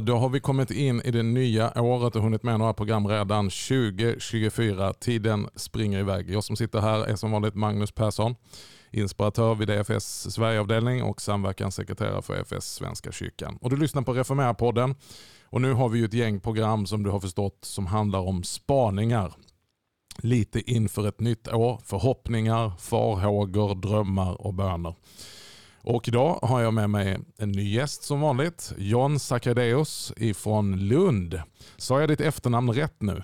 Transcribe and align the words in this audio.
Då 0.00 0.16
har 0.16 0.28
vi 0.28 0.40
kommit 0.40 0.70
in 0.70 1.02
i 1.04 1.10
det 1.10 1.22
nya 1.22 1.82
året 1.82 2.16
och 2.16 2.22
hunnit 2.22 2.42
med 2.42 2.58
några 2.58 2.72
program 2.72 3.08
redan. 3.08 3.50
2024. 3.50 4.92
Tiden 4.92 5.48
springer 5.56 5.98
iväg. 5.98 6.30
Jag 6.30 6.44
som 6.44 6.56
sitter 6.56 6.80
här 6.80 7.04
är 7.04 7.16
som 7.16 7.30
vanligt 7.30 7.54
Magnus 7.54 7.92
Persson, 7.92 8.34
inspiratör 8.90 9.54
vid 9.54 9.70
EFS 9.70 10.32
Sverigeavdelning 10.34 11.02
och 11.02 11.20
samverkanssekreterare 11.20 12.22
för 12.22 12.40
EFS 12.40 12.74
Svenska 12.74 13.12
kyrkan. 13.12 13.58
Och 13.60 13.70
du 13.70 13.76
lyssnar 13.76 14.02
på 14.02 14.12
Reformera-podden. 14.14 14.94
Och 15.44 15.60
nu 15.60 15.72
har 15.72 15.88
vi 15.88 15.98
ju 15.98 16.04
ett 16.04 16.14
gäng 16.14 16.40
program 16.40 16.86
som 16.86 17.02
du 17.02 17.10
har 17.10 17.20
förstått 17.20 17.58
som 17.62 17.86
handlar 17.86 18.20
om 18.20 18.42
spaningar. 18.42 19.34
Lite 20.18 20.70
inför 20.70 21.08
ett 21.08 21.20
nytt 21.20 21.48
år, 21.48 21.80
förhoppningar, 21.84 22.72
farhågor, 22.78 23.74
drömmar 23.74 24.46
och 24.46 24.54
böner. 24.54 24.94
Och 25.84 26.08
idag 26.08 26.38
har 26.42 26.60
jag 26.60 26.74
med 26.74 26.90
mig 26.90 27.18
en 27.38 27.52
ny 27.52 27.74
gäst 27.74 28.02
som 28.02 28.20
vanligt. 28.20 28.72
John 28.78 29.18
Sakadeus 29.18 30.12
ifrån 30.16 30.88
Lund. 30.88 31.40
Sa 31.76 32.00
jag 32.00 32.08
ditt 32.08 32.20
efternamn 32.20 32.72
rätt 32.72 33.02
nu? 33.02 33.22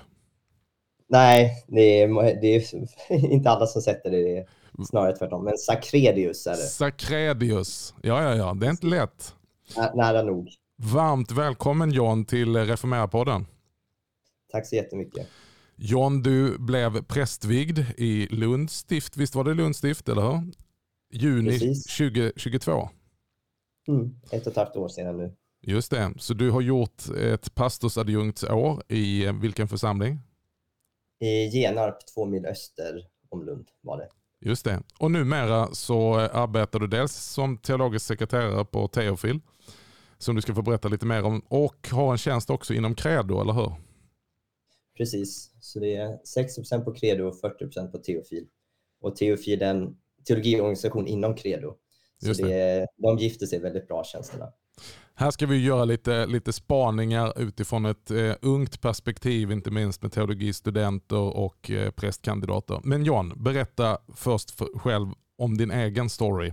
Nej, 1.09 1.65
det 1.69 2.03
är, 2.03 2.41
det 2.41 2.57
är 2.57 2.75
inte 3.33 3.51
alla 3.51 3.67
som 3.67 3.83
sätter 3.83 4.11
det. 4.11 4.47
det 4.73 4.87
snarare 4.87 5.17
tvärtom. 5.17 5.45
Men 5.45 5.59
Sakredius 5.59 6.47
är 6.47 6.51
det. 6.51 6.57
Sakredius. 6.57 7.95
Ja, 8.03 8.23
ja, 8.23 8.35
ja. 8.35 8.55
Det 8.55 8.67
är 8.67 8.71
inte 8.71 8.87
lätt. 8.87 9.35
Nära 9.95 10.23
nog. 10.23 10.49
Varmt 10.77 11.31
välkommen 11.31 11.91
John 11.91 12.25
till 12.25 12.57
Reformera-podden. 12.57 13.47
Tack 14.53 14.67
så 14.67 14.77
jättemycket. 14.77 15.29
John, 15.77 16.23
du 16.23 16.59
blev 16.59 17.03
prästvigd 17.03 17.79
i 17.97 18.27
Lunds 18.31 18.75
stift. 18.75 19.17
Visst 19.17 19.35
var 19.35 19.45
det 19.45 19.55
Lunds 19.55 19.79
stift, 19.79 20.09
eller 20.09 20.23
hur? 20.23 20.53
Juni 21.11 21.51
Precis. 21.51 21.97
2022. 21.97 22.89
Mm, 23.89 24.15
ett 24.31 24.47
och 24.47 24.51
ett 24.51 24.57
halvt 24.57 24.77
år 24.77 24.89
sedan 24.89 25.17
nu. 25.17 25.37
Just 25.63 25.91
det. 25.91 26.15
Så 26.19 26.35
du 26.35 26.51
har 26.51 26.61
gjort 26.61 27.03
ett 27.17 27.55
pastorsadjunktsår 27.55 28.83
i 28.89 29.27
eh, 29.27 29.41
vilken 29.41 29.69
församling? 29.69 30.21
I 31.21 31.49
Genarp, 31.49 32.07
två 32.15 32.25
mil 32.25 32.47
öster 32.47 33.07
om 33.29 33.45
Lund 33.45 33.69
var 33.81 33.99
det. 33.99 34.09
Just 34.41 34.65
det. 34.65 34.83
Och 34.99 35.11
numera 35.11 35.75
så 35.75 36.21
eh, 36.21 36.37
arbetar 36.37 36.79
du 36.79 36.87
dels 36.87 37.13
som 37.13 37.59
teologisk 37.59 38.07
sekreterare 38.07 38.65
på 38.65 38.89
Teofil, 38.89 39.41
som 40.19 40.35
du 40.37 40.43
ska 40.43 40.55
få 40.55 40.63
berätta 40.63 40.89
lite 40.89 41.07
mer 41.07 41.23
om, 41.23 41.41
och 41.49 41.89
har 41.91 42.13
en 42.13 42.19
tjänst 42.19 42.51
också 42.51 42.75
inom 42.75 42.95
Credo, 42.95 43.41
eller 43.41 43.53
hur? 43.53 43.73
Precis, 44.97 45.51
så 45.61 45.81
det 45.81 45.97
är 45.97 46.19
60 46.25 46.85
på 46.85 46.95
Credo 46.95 47.25
och 47.25 47.35
40% 47.43 47.93
på 47.93 47.99
Teofil. 47.99 48.47
Och 49.01 49.17
Teofil 49.17 49.63
är 49.63 49.71
en 49.71 49.97
teologiorganisation 50.29 51.07
inom 51.07 51.35
Credo. 51.35 51.75
Så 52.23 52.43
det. 52.43 52.49
Det, 52.49 52.87
de 52.97 53.19
gifter 53.19 53.47
sig 53.47 53.61
väldigt 53.61 53.89
bra 53.89 54.05
tjänsterna. 54.05 54.53
Här 55.15 55.31
ska 55.31 55.47
vi 55.47 55.65
göra 55.65 55.85
lite, 55.85 56.27
lite 56.27 56.53
spaningar 56.53 57.41
utifrån 57.41 57.87
ett 57.87 58.11
eh, 58.11 58.33
ungt 58.43 58.81
perspektiv, 58.81 59.51
inte 59.51 59.71
minst 59.71 60.03
med 60.03 60.13
teologistudenter 60.13 61.37
och 61.37 61.71
eh, 61.71 61.91
prästkandidater. 61.91 62.81
Men 62.85 63.05
John, 63.05 63.43
berätta 63.43 63.99
först 64.15 64.51
för, 64.51 64.79
själv 64.79 65.09
om 65.39 65.57
din 65.57 65.71
egen 65.71 66.11
story 66.11 66.53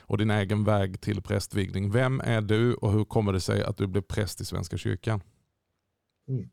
och 0.00 0.18
din 0.18 0.30
egen 0.30 0.64
väg 0.64 1.00
till 1.00 1.22
prästvigning. 1.22 1.90
Vem 1.90 2.20
är 2.20 2.40
du 2.40 2.74
och 2.74 2.92
hur 2.92 3.04
kommer 3.04 3.32
det 3.32 3.40
sig 3.40 3.62
att 3.62 3.76
du 3.76 3.86
blev 3.86 4.02
präst 4.02 4.40
i 4.40 4.44
Svenska 4.44 4.76
kyrkan? 4.76 5.22
Mm. 6.28 6.50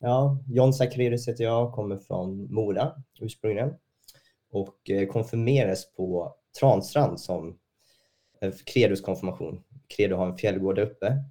Ja, 0.00 0.38
John 0.48 0.72
Zacharias 0.72 1.28
heter 1.28 1.44
jag, 1.44 1.72
kommer 1.72 1.96
från 1.96 2.54
Mora 2.54 2.92
ursprungligen 3.20 3.74
och 4.50 4.90
eh, 4.90 5.08
konfirmerades 5.08 5.92
på 5.92 6.34
Transtrand 6.60 7.20
som 7.20 7.58
Credos 8.64 9.00
konfirmation. 9.00 9.64
Credo 9.88 10.16
har 10.16 10.26
en 10.26 10.36
fjällgård 10.36 10.76
där 10.76 10.82
uppe 10.82 11.24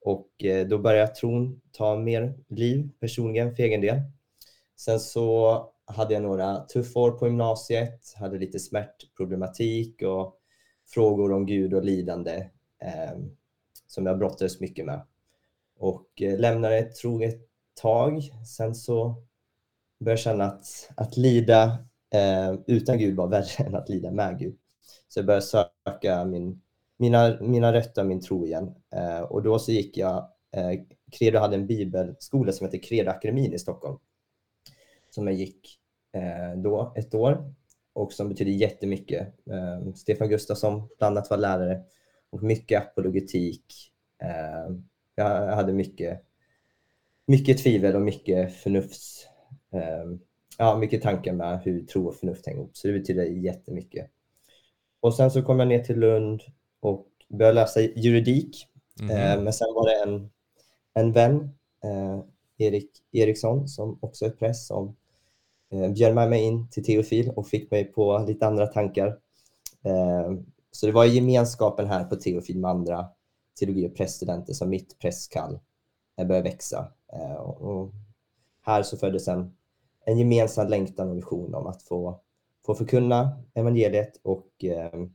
och 0.00 0.44
eh, 0.44 0.66
då 0.66 0.78
började 0.78 1.14
tron 1.14 1.60
ta 1.72 1.96
mer 1.96 2.38
liv 2.48 2.90
personligen 3.00 3.56
för 3.56 3.62
egen 3.62 3.80
del. 3.80 4.00
Sen 4.76 5.00
så 5.00 5.66
hade 5.84 6.14
jag 6.14 6.22
några 6.22 6.60
tuffa 6.60 7.00
år 7.00 7.10
på 7.10 7.26
gymnasiet, 7.26 8.14
hade 8.16 8.38
lite 8.38 8.58
smärtproblematik 8.58 10.02
och 10.02 10.36
frågor 10.88 11.32
om 11.32 11.46
Gud 11.46 11.74
och 11.74 11.84
lidande 11.84 12.50
eh, 12.82 13.18
som 13.86 14.06
jag 14.06 14.18
brottades 14.18 14.60
mycket 14.60 14.86
med. 14.86 15.06
Och 15.78 16.22
eh, 16.22 16.38
lämnade 16.38 16.78
ett 16.78 17.04
ett 17.22 17.40
tag. 17.74 18.22
Sen 18.46 18.74
så 18.74 19.22
började 20.00 20.12
jag 20.12 20.18
känna 20.18 20.44
att, 20.44 20.90
att 20.96 21.16
lida 21.16 21.86
eh, 22.14 22.54
utan 22.66 22.98
Gud 22.98 23.16
var 23.16 23.28
värre 23.28 23.64
än 23.66 23.74
att 23.74 23.88
lida 23.88 24.10
med 24.10 24.38
Gud. 24.38 24.58
Så 25.08 25.18
jag 25.18 25.26
började 25.26 25.46
söka 25.46 26.24
min, 26.24 26.62
mina, 26.96 27.40
mina 27.40 27.72
rötter, 27.72 28.04
min 28.04 28.20
tro 28.20 28.46
igen. 28.46 28.74
Eh, 28.94 29.20
och 29.20 29.42
då 29.42 29.58
så 29.58 29.72
gick 29.72 29.96
jag, 29.96 30.16
eh, 30.52 30.80
Credo 31.12 31.38
hade 31.38 31.56
en 31.56 31.66
bibelskola 31.66 32.52
som 32.52 32.64
hette 32.64 32.78
Credoakademin 32.78 33.52
i 33.52 33.58
Stockholm. 33.58 33.98
Som 35.10 35.26
jag 35.26 35.36
gick 35.36 35.78
eh, 36.12 36.58
då 36.58 36.92
ett 36.96 37.14
år 37.14 37.54
och 37.92 38.12
som 38.12 38.28
betyder 38.28 38.52
jättemycket. 38.52 39.34
Eh, 39.50 39.92
Stefan 39.94 40.28
Gustafsson 40.28 40.88
bland 40.98 41.18
annat 41.18 41.30
var 41.30 41.36
lärare 41.36 41.82
och 42.30 42.42
mycket 42.42 42.82
apologetik. 42.82 43.92
Eh, 44.22 44.76
jag 45.14 45.56
hade 45.56 45.72
mycket, 45.72 46.22
mycket 47.26 47.58
tvivel 47.58 47.96
och 47.96 48.02
mycket 48.02 48.54
förnufts 48.54 49.26
eh, 49.72 50.04
ja, 50.60 50.78
mycket 50.78 51.02
tankar 51.02 51.32
med 51.32 51.60
hur 51.64 51.80
tro 51.86 52.08
och 52.08 52.14
förnuft 52.14 52.46
hänger 52.46 52.58
ihop. 52.58 52.76
Så 52.76 52.88
det 52.88 52.92
betyder 52.92 53.24
jättemycket. 53.24 54.10
Och 55.00 55.14
sen 55.14 55.30
så 55.30 55.42
kom 55.42 55.58
jag 55.58 55.68
ner 55.68 55.84
till 55.84 55.98
Lund 55.98 56.42
och 56.80 57.06
började 57.28 57.54
läsa 57.54 57.80
juridik. 57.80 58.66
Mm. 59.00 59.16
Eh, 59.16 59.44
men 59.44 59.52
sen 59.52 59.74
var 59.74 59.88
det 59.88 60.10
en, 60.10 60.30
en 60.94 61.12
vän, 61.12 61.40
eh, 61.84 62.20
Erik 62.58 62.90
Eriksson, 63.12 63.68
som 63.68 63.98
också 64.02 64.24
är 64.24 64.30
präst, 64.30 64.66
som 64.66 64.96
eh, 65.72 65.92
bjöd 65.92 66.14
med 66.14 66.30
mig 66.30 66.42
in 66.42 66.70
till 66.70 66.84
Teofil 66.84 67.30
och 67.36 67.48
fick 67.48 67.70
mig 67.70 67.84
på 67.84 68.24
lite 68.28 68.46
andra 68.46 68.66
tankar. 68.66 69.06
Eh, 69.84 70.32
så 70.70 70.86
det 70.86 70.92
var 70.92 71.04
gemenskapen 71.04 71.86
här 71.86 72.04
på 72.04 72.16
Teofil 72.16 72.58
med 72.58 72.70
andra 72.70 73.08
teologi 73.60 73.88
och 73.88 73.96
präststudenter 73.96 74.52
som 74.52 74.68
mitt 74.68 74.98
prästkall 74.98 75.58
började 76.16 76.50
växa. 76.50 76.92
Eh, 77.12 77.34
och 77.34 77.92
här 78.62 78.82
så 78.82 78.96
föddes 78.96 79.28
en 79.28 79.54
en 80.06 80.18
gemensam 80.18 80.68
längtan 80.68 81.10
och 81.10 81.16
vision 81.16 81.54
om 81.54 81.66
att 81.66 81.82
få, 81.82 82.20
få 82.66 82.74
förkunna 82.74 83.42
evangeliet 83.54 84.20
och 84.22 84.64
eh, 84.64 85.06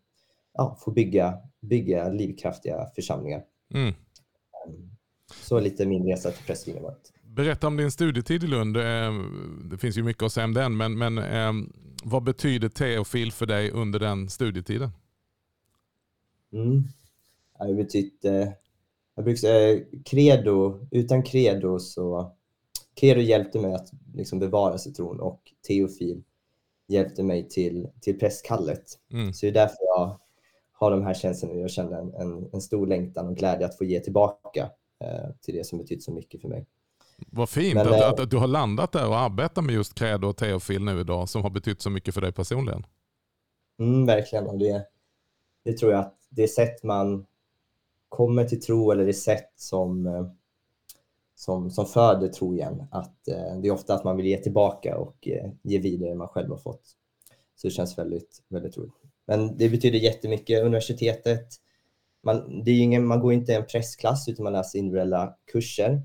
ja, 0.53 0.77
få 0.81 0.91
bygga, 0.91 1.37
bygga 1.61 2.09
livskraftiga 2.09 2.89
församlingar. 2.95 3.43
Mm. 3.73 3.87
Ehm, 3.87 4.89
så 5.33 5.59
lite 5.59 5.85
min 5.85 6.05
resa 6.07 6.31
till 6.31 6.45
prästvigningen 6.45 6.83
varit. 6.83 7.13
Berätta 7.23 7.67
om 7.67 7.77
din 7.77 7.91
studietid 7.91 8.43
i 8.43 8.47
Lund. 8.47 8.77
Eh, 8.77 9.13
det 9.71 9.77
finns 9.77 9.97
ju 9.97 10.03
mycket 10.03 10.23
att 10.23 10.31
säga 10.31 10.45
om 10.45 10.53
den, 10.53 10.77
men, 10.77 10.97
men 10.97 11.17
eh, 11.17 11.53
vad 12.03 12.23
betyder 12.23 12.69
teofil 12.69 13.31
för 13.31 13.45
dig 13.45 13.71
under 13.71 13.99
den 13.99 14.29
studietiden? 14.29 14.89
Mm. 16.53 16.83
Det 17.59 17.73
betytt, 17.73 18.25
eh, 18.25 18.47
jag 19.15 19.25
brukar 19.25 19.37
säga 19.37 19.85
credo, 20.05 20.87
utan 20.91 21.23
credo 21.23 21.79
så 21.79 22.35
Kero 22.95 23.19
hjälpte 23.19 23.59
mig 23.59 23.73
att 23.73 23.91
liksom 24.13 24.39
bevara 24.39 24.77
sig 24.77 24.93
tron 24.93 25.19
och 25.19 25.41
Teofil 25.67 26.23
hjälpte 26.87 27.23
mig 27.23 27.49
till, 27.49 27.87
till 28.01 28.19
prästkallet. 28.19 28.83
Mm. 29.11 29.33
Så 29.33 29.45
det 29.45 29.49
är 29.49 29.53
därför 29.53 29.77
jag 29.79 30.19
har 30.71 30.91
de 30.91 31.03
här 31.03 31.13
känslorna. 31.13 31.55
Jag 31.55 31.71
känner 31.71 31.97
en, 31.97 32.13
en, 32.13 32.49
en, 32.53 32.61
stor 32.61 32.87
längtan 32.87 33.27
och 33.27 33.35
glädje 33.35 33.65
att 33.65 33.77
få 33.77 33.83
ge 33.83 33.99
tillbaka 33.99 34.69
eh, 35.03 35.29
till 35.41 35.55
det 35.55 35.63
som 35.63 35.79
betytt 35.79 36.03
så 36.03 36.11
mycket 36.11 36.41
för 36.41 36.47
mig. 36.47 36.65
Vad 37.17 37.49
fint 37.49 37.75
Men, 37.75 37.87
att, 37.87 38.19
äh, 38.19 38.23
att, 38.23 38.29
du 38.29 38.37
har 38.37 38.47
landat 38.47 38.91
där 38.91 39.07
och 39.07 39.17
arbetar 39.17 39.61
med 39.61 39.75
just 39.75 39.95
Credo 39.95 40.27
och 40.27 40.37
Teofil 40.37 40.83
nu 40.83 40.99
idag 40.99 41.29
som 41.29 41.41
har 41.41 41.49
betytt 41.49 41.81
så 41.81 41.89
mycket 41.89 42.13
för 42.13 42.21
dig 42.21 42.31
personligen. 42.31 42.85
Mm, 43.79 44.05
verkligen. 44.05 44.47
Och 44.47 44.57
det, 44.57 44.87
det 45.63 45.77
tror 45.77 45.91
jag 45.91 46.01
att 46.01 46.17
det 46.29 46.47
sätt 46.47 46.83
man 46.83 47.25
kommer 48.09 48.45
till 48.45 48.61
tro 48.61 48.91
eller 48.91 49.05
det 49.05 49.13
sätt 49.13 49.51
som 49.55 50.07
eh, 50.07 50.27
som, 51.35 51.71
som 51.71 51.85
föder 51.85 52.27
tro 52.27 52.53
igen. 52.53 52.83
Att, 52.91 53.27
eh, 53.27 53.59
det 53.61 53.67
är 53.67 53.71
ofta 53.71 53.93
att 53.93 54.03
man 54.03 54.17
vill 54.17 54.25
ge 54.25 54.37
tillbaka 54.37 54.97
och 54.97 55.27
eh, 55.27 55.51
ge 55.63 55.79
vidare 55.79 56.09
det 56.09 56.15
man 56.15 56.27
själv 56.27 56.49
har 56.49 56.57
fått. 56.57 56.81
Så 57.55 57.67
det 57.67 57.71
känns 57.71 57.97
väldigt, 57.97 58.43
väldigt 58.49 58.77
roligt. 58.77 58.93
Men 59.27 59.57
det 59.57 59.69
betyder 59.69 59.99
jättemycket. 59.99 60.63
Universitetet, 60.63 61.47
man, 62.23 62.63
det 62.63 62.71
är 62.71 62.81
ingen, 62.81 63.07
man 63.07 63.19
går 63.19 63.33
inte 63.33 63.51
i 63.51 63.55
en 63.55 63.65
pressklass 63.65 64.29
utan 64.29 64.43
man 64.43 64.53
läser 64.53 64.79
individuella 64.79 65.35
kurser. 65.51 66.01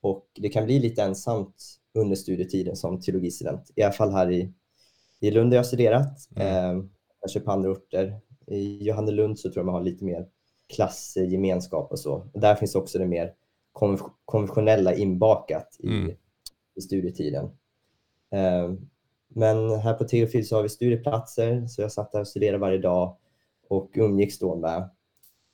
Och 0.00 0.26
det 0.34 0.48
kan 0.48 0.64
bli 0.64 0.78
lite 0.78 1.02
ensamt 1.02 1.80
under 1.94 2.16
studietiden 2.16 2.76
som 2.76 3.00
teologistudent. 3.00 3.70
I 3.76 3.82
alla 3.82 3.92
fall 3.92 4.12
här 4.12 4.30
i, 4.30 4.52
i 5.20 5.30
Lund 5.30 5.50
där 5.50 5.56
jag 5.56 5.62
har 5.62 5.66
studerat. 5.66 6.28
Mm. 6.36 6.78
Eh, 6.78 6.84
kanske 7.20 7.40
på 7.40 7.52
andra 7.52 7.70
orter. 7.70 8.20
I 8.46 8.84
Johannelund 8.84 9.38
så 9.38 9.48
tror 9.48 9.58
jag 9.58 9.66
man 9.66 9.74
har 9.74 9.82
lite 9.82 10.04
mer 10.04 10.26
klassgemenskap 10.74 11.90
och 11.92 11.98
så. 11.98 12.28
Och 12.32 12.40
där 12.40 12.54
finns 12.54 12.74
också 12.74 12.98
det 12.98 13.06
mer 13.06 13.34
konventionella 14.24 14.94
inbakat 14.94 15.76
i, 15.78 15.88
mm. 15.88 16.16
i 16.74 16.80
studietiden. 16.80 17.44
Eh, 18.30 18.72
men 19.28 19.70
här 19.80 19.94
på 19.94 20.04
Teofil 20.04 20.48
så 20.48 20.56
har 20.56 20.62
vi 20.62 20.68
studieplatser, 20.68 21.66
så 21.66 21.82
jag 21.82 21.92
satt 21.92 22.12
där 22.12 22.20
och 22.20 22.28
studerade 22.28 22.58
varje 22.58 22.78
dag 22.78 23.16
och 23.68 23.90
umgicks 23.94 24.38
då 24.38 24.56
med, 24.56 24.90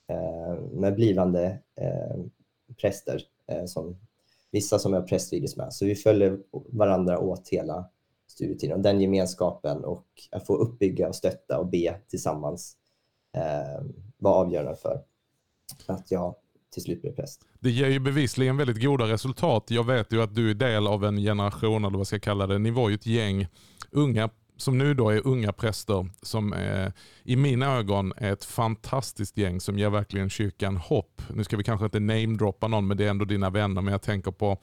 eh, 0.08 0.54
med 0.72 0.94
blivande 0.94 1.58
eh, 1.76 2.16
präster, 2.80 3.22
som, 3.66 3.96
vissa 4.50 4.78
som 4.78 4.92
jag 4.92 5.08
prästvigdes 5.08 5.56
med. 5.56 5.72
Så 5.72 5.84
vi 5.84 5.94
följer 5.94 6.38
varandra 6.50 7.18
åt 7.18 7.48
hela 7.48 7.90
studietiden. 8.30 8.76
Och 8.76 8.82
den 8.82 9.00
gemenskapen 9.00 9.84
och 9.84 10.06
att 10.30 10.46
få 10.46 10.56
uppbygga 10.56 11.08
och 11.08 11.16
stötta 11.16 11.58
och 11.58 11.66
be 11.66 11.96
tillsammans 12.08 12.76
eh, 13.32 13.84
var 14.18 14.34
avgörande 14.34 14.76
för 14.76 15.02
att 15.86 16.10
jag 16.10 16.34
till 16.70 16.82
slut 16.82 17.02
blev 17.02 17.12
präst. 17.12 17.40
Det 17.60 17.70
ger 17.70 17.88
ju 17.88 17.98
bevisligen 17.98 18.56
väldigt 18.56 18.82
goda 18.82 19.04
resultat. 19.04 19.64
Jag 19.68 19.86
vet 19.86 20.12
ju 20.12 20.22
att 20.22 20.34
du 20.34 20.50
är 20.50 20.54
del 20.54 20.86
av 20.86 21.04
en 21.04 21.16
generation, 21.16 21.84
eller 21.84 21.98
vad 21.98 22.06
ska 22.06 22.16
jag 22.16 22.22
kalla 22.22 22.46
det, 22.46 22.58
ni 22.58 22.70
var 22.70 22.88
ju 22.88 22.94
ett 22.94 23.06
gäng 23.06 23.46
unga 23.90 24.30
som 24.56 24.78
nu 24.78 24.94
då 24.94 25.10
är 25.10 25.26
unga 25.26 25.52
präster 25.52 26.08
som 26.22 26.52
är, 26.52 26.92
i 27.24 27.36
mina 27.36 27.76
ögon 27.76 28.12
är 28.16 28.32
ett 28.32 28.44
fantastiskt 28.44 29.38
gäng 29.38 29.60
som 29.60 29.78
ger 29.78 29.90
verkligen 29.90 30.30
kyrkan 30.30 30.76
hopp. 30.76 31.22
Nu 31.34 31.44
ska 31.44 31.56
vi 31.56 31.64
kanske 31.64 31.84
inte 31.84 32.00
namedroppa 32.00 32.68
någon 32.68 32.86
men 32.86 32.96
det 32.96 33.04
är 33.04 33.10
ändå 33.10 33.24
dina 33.24 33.50
vänner. 33.50 33.82
Men 33.82 33.92
jag 33.92 34.02
tänker 34.02 34.30
på 34.30 34.58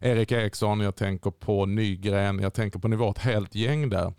Erik 0.00 0.32
Eriksson, 0.32 0.80
jag 0.80 0.96
tänker 0.96 1.30
på 1.30 1.66
Nygren, 1.66 2.38
jag 2.38 2.54
tänker 2.54 2.78
på 2.78 2.88
ni 2.88 2.96
var 2.96 3.10
ett 3.10 3.18
helt 3.18 3.54
gäng 3.54 3.88
där. 3.88 4.14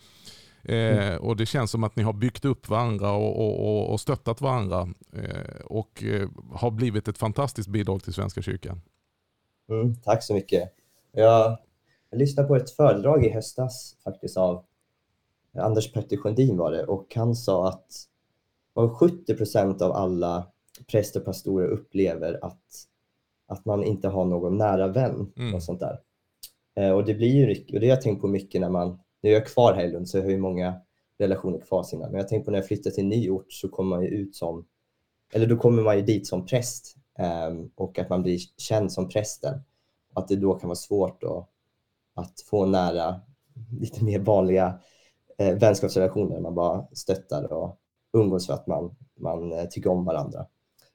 Eh, 0.68 1.08
mm. 1.08 1.22
och 1.22 1.36
Det 1.36 1.46
känns 1.46 1.72
som 1.72 1.84
att 1.84 1.96
ni 1.96 2.04
har 2.04 2.14
byggt 2.14 2.46
upp 2.46 2.70
varandra 2.70 3.12
och, 3.12 3.40
och, 3.40 3.92
och 3.92 4.02
stöttat 4.02 4.42
varandra 4.42 4.90
eh, 5.14 5.66
och 5.66 6.04
eh, 6.04 6.30
har 6.52 6.72
blivit 6.72 7.08
ett 7.08 7.18
fantastiskt 7.18 7.70
bidrag 7.70 8.04
till 8.04 8.14
Svenska 8.14 8.42
kyrkan. 8.42 8.82
Mm, 9.70 9.96
tack 9.96 10.24
så 10.24 10.34
mycket. 10.34 10.74
Jag, 11.12 11.58
jag 12.10 12.20
lyssnade 12.20 12.48
på 12.48 12.56
ett 12.56 12.70
föredrag 12.70 13.26
i 13.26 13.30
höstas 13.30 13.96
faktiskt 14.04 14.38
av 14.38 14.64
Anders 15.58 15.94
Petter 15.94 16.18
Sjöndin 16.18 16.58
var 16.58 16.72
det 16.72 16.86
och 16.86 17.16
han 17.16 17.36
sa 17.36 17.70
att 17.70 17.92
70 19.00 19.36
procent 19.38 19.82
av 19.82 19.92
alla 19.92 20.48
präster 20.92 21.20
och 21.20 21.26
pastorer 21.26 21.68
upplever 21.68 22.40
att, 22.46 22.62
att 23.48 23.66
man 23.66 23.84
inte 23.84 24.08
har 24.08 24.26
någon 24.26 24.58
nära 24.58 24.88
vän 24.88 25.34
mm. 25.38 25.56
och 25.56 25.64
sånt 25.64 25.80
där. 25.80 26.00
Eh, 26.76 26.92
och 26.92 27.06
det 27.06 27.14
blir 27.14 27.28
ju, 27.28 27.52
och 27.52 27.80
det 27.80 27.88
har 27.88 27.96
jag 27.96 28.02
tänkt 28.02 28.22
på 28.22 28.28
mycket 28.28 28.62
när 28.62 28.70
man, 28.70 29.00
nu 29.22 29.30
är 29.30 29.34
jag 29.34 29.48
kvar 29.48 29.74
här 29.74 29.84
i 29.84 29.92
Lund 29.92 30.10
så 30.10 30.18
jag 30.18 30.24
har 30.24 30.32
ju 30.32 30.38
många 30.38 30.82
relationer 31.20 31.60
kvar 31.60 31.84
sina, 31.84 32.06
men 32.10 32.20
jag 32.20 32.28
tänker 32.28 32.46
på 32.46 32.52
när 32.52 32.58
jag 32.58 32.68
flyttar 32.68 32.92
till 32.92 33.04
en 33.04 33.10
ny 33.10 33.30
ort 33.30 33.52
så 33.54 33.70
kommer 33.70 33.96
man 33.96 34.06
ju 34.06 34.10
ut 34.10 34.36
som, 34.36 34.66
eller 35.34 35.48
då 35.48 35.58
kommer 35.58 35.84
man 35.84 35.98
ju 35.98 36.02
dit 36.02 36.28
som 36.28 36.46
präst 36.46 36.96
um, 37.50 37.72
och 37.76 38.00
att 38.00 38.10
man 38.10 38.24
blir 38.24 38.40
känd 38.58 38.92
som 38.92 39.10
prästen. 39.10 39.62
Att 40.14 40.28
det 40.28 40.36
då 40.36 40.54
kan 40.54 40.68
vara 40.68 40.76
svårt 40.76 41.24
att, 41.24 41.50
att 42.14 42.42
få 42.42 42.66
nära, 42.66 43.22
lite 43.80 44.04
mer 44.04 44.20
vanliga 44.20 44.80
eh, 45.38 45.56
vänskapsrelationer. 45.56 46.40
Man 46.40 46.56
bara 46.56 46.88
stöttar 46.92 47.54
och 47.54 47.80
umgås 48.14 48.48
för 48.48 48.54
att 48.54 48.68
man, 48.68 48.96
man 49.20 49.54
eh, 49.54 49.66
tycker 49.66 49.90
om 49.90 50.06
varandra. 50.06 50.46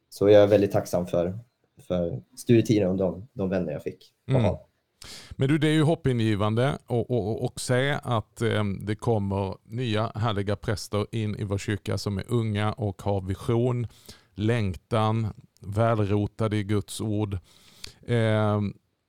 Så 0.09 0.29
jag 0.29 0.43
är 0.43 0.47
väldigt 0.47 0.73
tacksam 0.73 1.07
för, 1.07 1.39
för 1.81 2.23
studietiden 2.37 2.91
och 2.91 2.97
de, 2.97 3.29
de 3.33 3.49
vänner 3.49 3.73
jag 3.73 3.83
fick. 3.83 4.13
Mm. 4.29 4.57
Men 5.31 5.49
du, 5.49 5.59
det 5.59 5.69
är 5.69 5.73
ju 5.73 5.83
hoppingivande 5.83 6.79
att 7.45 7.59
se 7.61 7.99
att 8.03 8.43
eh, 8.43 8.65
det 8.65 8.95
kommer 8.95 9.57
nya 9.65 10.13
härliga 10.15 10.57
präster 10.57 11.07
in 11.13 11.37
i 11.37 11.45
vår 11.45 11.59
kyrka 11.59 11.99
som 11.99 12.19
är 12.19 12.25
unga 12.29 12.73
och 12.73 13.03
har 13.03 13.21
vision, 13.21 13.87
längtan, 14.35 15.29
välrotade 15.61 16.57
i 16.57 16.65
Guds 16.65 17.01
ord. 17.01 17.35
Eh, 18.07 18.61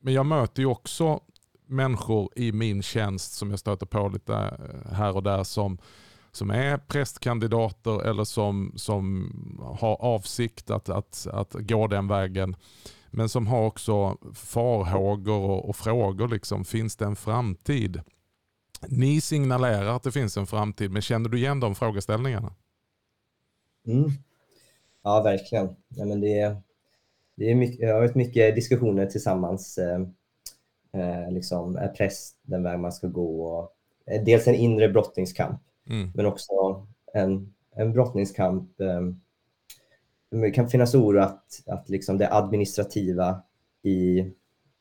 men 0.01 0.13
jag 0.13 0.25
möter 0.25 0.61
ju 0.61 0.67
också 0.67 1.19
människor 1.67 2.29
i 2.35 2.51
min 2.51 2.83
tjänst 2.83 3.33
som 3.33 3.49
jag 3.49 3.59
stöter 3.59 3.85
på 3.85 4.07
lite 4.07 4.33
eh, 4.33 4.93
här 4.93 5.15
och 5.15 5.23
där 5.23 5.43
som, 5.43 5.77
som 6.31 6.49
är 6.49 6.77
prästkandidater 6.77 8.01
eller 8.01 8.23
som, 8.23 8.73
som 8.75 9.31
har 9.79 10.01
avsikt 10.01 10.69
att, 10.69 10.89
att, 10.89 11.27
att 11.31 11.55
gå 11.59 11.87
den 11.87 12.07
vägen. 12.07 12.55
Men 13.15 13.29
som 13.29 13.47
har 13.47 13.65
också 13.65 14.17
farhågor 14.33 15.49
och, 15.49 15.69
och 15.69 15.75
frågor. 15.75 16.27
Liksom, 16.27 16.65
finns 16.65 16.95
det 16.95 17.05
en 17.05 17.15
framtid? 17.15 18.01
Ni 18.87 19.21
signalerar 19.21 19.95
att 19.95 20.03
det 20.03 20.11
finns 20.11 20.37
en 20.37 20.47
framtid, 20.47 20.91
men 20.91 21.01
känner 21.01 21.29
du 21.29 21.37
igen 21.37 21.59
de 21.59 21.75
frågeställningarna? 21.75 22.53
Mm. 23.87 24.11
Ja, 25.03 25.21
verkligen. 25.23 25.75
Ja, 25.87 26.05
men 26.05 26.21
det, 26.21 26.55
det 27.35 27.51
är 27.51 27.55
mycket, 27.55 27.79
jag 27.79 27.95
har 27.95 28.01
haft 28.01 28.15
mycket 28.15 28.55
diskussioner 28.55 29.05
tillsammans 29.05 29.77
eh, 29.77 30.01
eh, 30.93 31.31
liksom, 31.31 31.75
är 31.75 31.87
präst 31.87 32.37
den 32.41 32.63
väg 32.63 32.79
man 32.79 32.91
ska 32.91 33.07
gå. 33.07 33.45
Och, 33.45 33.75
eh, 34.05 34.23
dels 34.23 34.47
en 34.47 34.55
inre 34.55 34.89
brottningskamp, 34.89 35.61
mm. 35.89 36.11
men 36.15 36.25
också 36.25 36.53
en, 37.13 37.53
en 37.75 37.93
brottningskamp. 37.93 38.81
Eh, 38.81 39.01
det 40.41 40.51
kan 40.51 40.69
finnas 40.69 40.95
oro 40.95 41.19
att, 41.19 41.63
att 41.65 41.89
liksom 41.89 42.17
det 42.17 42.33
administrativa 42.33 43.41
i, 43.83 44.31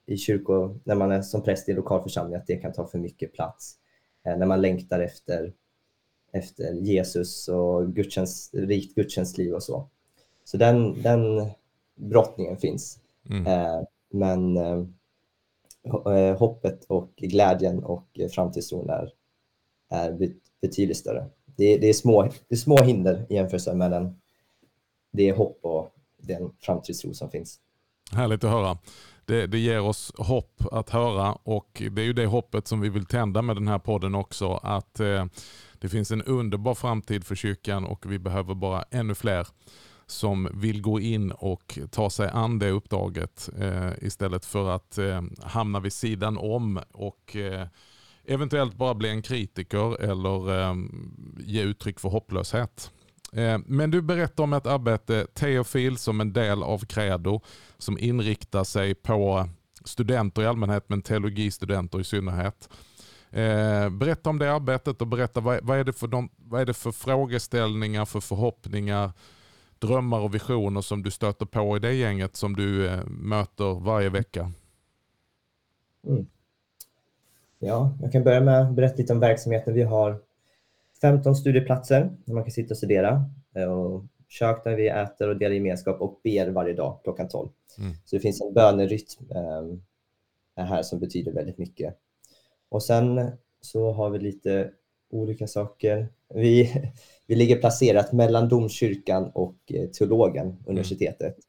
i 0.06 0.16
kyrkor, 0.16 0.80
när 0.84 0.94
man 0.94 1.12
är 1.12 1.22
som 1.22 1.42
präst 1.42 1.68
i 1.68 1.72
lokalförsamling, 1.72 2.36
att 2.36 2.46
det 2.46 2.56
kan 2.56 2.72
ta 2.72 2.86
för 2.86 2.98
mycket 2.98 3.32
plats. 3.32 3.74
Eh, 4.26 4.36
när 4.36 4.46
man 4.46 4.60
längtar 4.60 5.00
efter, 5.00 5.52
efter 6.32 6.72
Jesus 6.72 7.48
och 7.48 7.94
gudstjänst, 7.94 8.54
rikt 8.54 8.94
gudstjänstliv 8.94 9.54
och 9.54 9.62
så. 9.62 9.88
Så 10.44 10.56
den, 10.56 11.02
den 11.02 11.50
brottningen 11.94 12.56
finns. 12.56 12.98
Mm. 13.30 13.46
Eh, 13.46 13.82
men 14.10 14.56
eh, 14.56 14.84
Eh, 15.84 16.38
hoppet 16.38 16.84
och 16.84 17.12
glädjen 17.16 17.84
och 17.84 18.20
framtidstron 18.34 18.90
är, 18.90 19.12
är 19.90 20.32
betydligt 20.60 20.96
större. 20.96 21.26
Det 21.56 21.64
är, 21.64 21.78
det, 21.78 21.88
är 21.88 21.92
små, 21.92 22.22
det 22.22 22.54
är 22.54 22.56
små 22.56 22.76
hinder 22.76 23.26
i 23.28 23.34
jämförelse 23.34 23.74
med 23.74 23.90
den, 23.90 24.20
det 25.12 25.32
hopp 25.32 25.58
och 25.62 25.94
den 26.16 26.52
framtidstro 26.60 27.14
som 27.14 27.30
finns. 27.30 27.60
Härligt 28.12 28.44
att 28.44 28.50
höra. 28.50 28.78
Det, 29.24 29.46
det, 29.46 29.58
ger 29.58 29.80
oss 29.80 30.12
hopp 30.18 30.62
att 30.72 30.90
höra 30.90 31.32
och 31.32 31.82
det 31.90 32.02
är 32.02 32.06
ju 32.06 32.12
det 32.12 32.26
hoppet 32.26 32.68
som 32.68 32.80
vi 32.80 32.88
vill 32.88 33.06
tända 33.06 33.42
med 33.42 33.56
den 33.56 33.68
här 33.68 33.78
podden 33.78 34.14
också. 34.14 34.52
Att 34.52 35.00
eh, 35.00 35.26
det 35.78 35.88
finns 35.88 36.10
en 36.10 36.22
underbar 36.22 36.74
framtid 36.74 37.24
för 37.24 37.34
kyrkan 37.34 37.84
och 37.84 38.12
vi 38.12 38.18
behöver 38.18 38.54
bara 38.54 38.84
ännu 38.90 39.14
fler 39.14 39.46
som 40.06 40.48
vill 40.54 40.82
gå 40.82 41.00
in 41.00 41.30
och 41.30 41.78
ta 41.90 42.10
sig 42.10 42.28
an 42.32 42.58
det 42.58 42.70
uppdraget 42.70 43.50
eh, 43.58 43.90
istället 44.00 44.44
för 44.44 44.70
att 44.70 44.98
eh, 44.98 45.22
hamna 45.42 45.80
vid 45.80 45.92
sidan 45.92 46.38
om 46.38 46.80
och 46.92 47.36
eh, 47.36 47.66
eventuellt 48.24 48.74
bara 48.74 48.94
bli 48.94 49.08
en 49.08 49.22
kritiker 49.22 50.02
eller 50.02 50.60
eh, 50.60 50.76
ge 51.38 51.62
uttryck 51.62 52.00
för 52.00 52.08
hopplöshet. 52.08 52.90
Eh, 53.36 53.58
men 53.66 53.90
du 53.90 54.02
berättar 54.02 54.44
om 54.44 54.52
ett 54.52 54.66
arbete, 54.66 55.26
Teofil, 55.34 55.98
som 55.98 56.20
en 56.20 56.32
del 56.32 56.62
av 56.62 56.84
Credo, 56.84 57.40
som 57.78 57.98
inriktar 57.98 58.64
sig 58.64 58.94
på 58.94 59.48
studenter 59.84 60.42
i 60.42 60.46
allmänhet, 60.46 60.84
men 60.88 61.02
teologistudenter 61.02 62.00
i 62.00 62.04
synnerhet. 62.04 62.68
Eh, 63.30 63.90
berätta 63.90 64.30
om 64.30 64.38
det 64.38 64.54
arbetet 64.54 65.00
och 65.00 65.06
berätta 65.06 65.40
vad, 65.40 65.78
är 65.78 65.84
det 65.84 65.92
för 65.92 66.06
de, 66.06 66.28
vad 66.36 66.60
är 66.60 66.66
det 66.66 66.74
för 66.74 66.92
frågeställningar, 66.92 68.04
för 68.04 68.20
förhoppningar, 68.20 69.12
drömmar 69.78 70.20
och 70.20 70.34
visioner 70.34 70.80
som 70.80 71.02
du 71.02 71.10
stöter 71.10 71.46
på 71.46 71.76
i 71.76 71.80
det 71.80 71.92
gänget 71.92 72.36
som 72.36 72.56
du 72.56 72.88
eh, 72.88 73.04
möter 73.06 73.80
varje 73.80 74.08
vecka? 74.08 74.52
Mm. 76.06 76.26
Ja, 77.58 77.98
jag 78.02 78.12
kan 78.12 78.24
börja 78.24 78.40
med 78.40 78.60
att 78.60 78.74
berätta 78.74 78.96
lite 78.96 79.12
om 79.12 79.20
verksamheten. 79.20 79.74
Vi 79.74 79.82
har 79.82 80.18
15 81.02 81.36
studieplatser 81.36 82.10
där 82.24 82.34
man 82.34 82.44
kan 82.44 82.50
sitta 82.50 82.74
och 82.74 82.78
studera 82.78 83.24
eh, 83.54 83.72
och 83.72 84.04
kök 84.28 84.64
där 84.64 84.76
vi 84.76 84.88
äter 84.88 85.28
och 85.28 85.36
delar 85.36 85.54
gemenskap 85.54 86.00
och 86.00 86.20
ber 86.24 86.48
varje 86.48 86.74
dag 86.74 87.00
klockan 87.04 87.28
12. 87.28 87.48
Mm. 87.78 87.92
Så 88.04 88.16
det 88.16 88.20
finns 88.20 88.40
en 88.40 88.54
bönerytm 88.54 89.30
eh, 89.30 90.64
här 90.64 90.82
som 90.82 91.00
betyder 91.00 91.32
väldigt 91.32 91.58
mycket. 91.58 91.98
Och 92.68 92.82
sen 92.82 93.30
så 93.60 93.92
har 93.92 94.10
vi 94.10 94.18
lite 94.18 94.70
olika 95.10 95.46
saker. 95.46 96.08
Vi, 96.34 96.72
vi 97.26 97.34
ligger 97.34 97.56
placerat 97.56 98.12
mellan 98.12 98.48
domkyrkan 98.48 99.30
och 99.34 99.56
eh, 99.66 99.88
teologen, 99.88 100.46
mm. 100.46 100.58
universitetet. 100.66 101.36
Mm. 101.36 101.40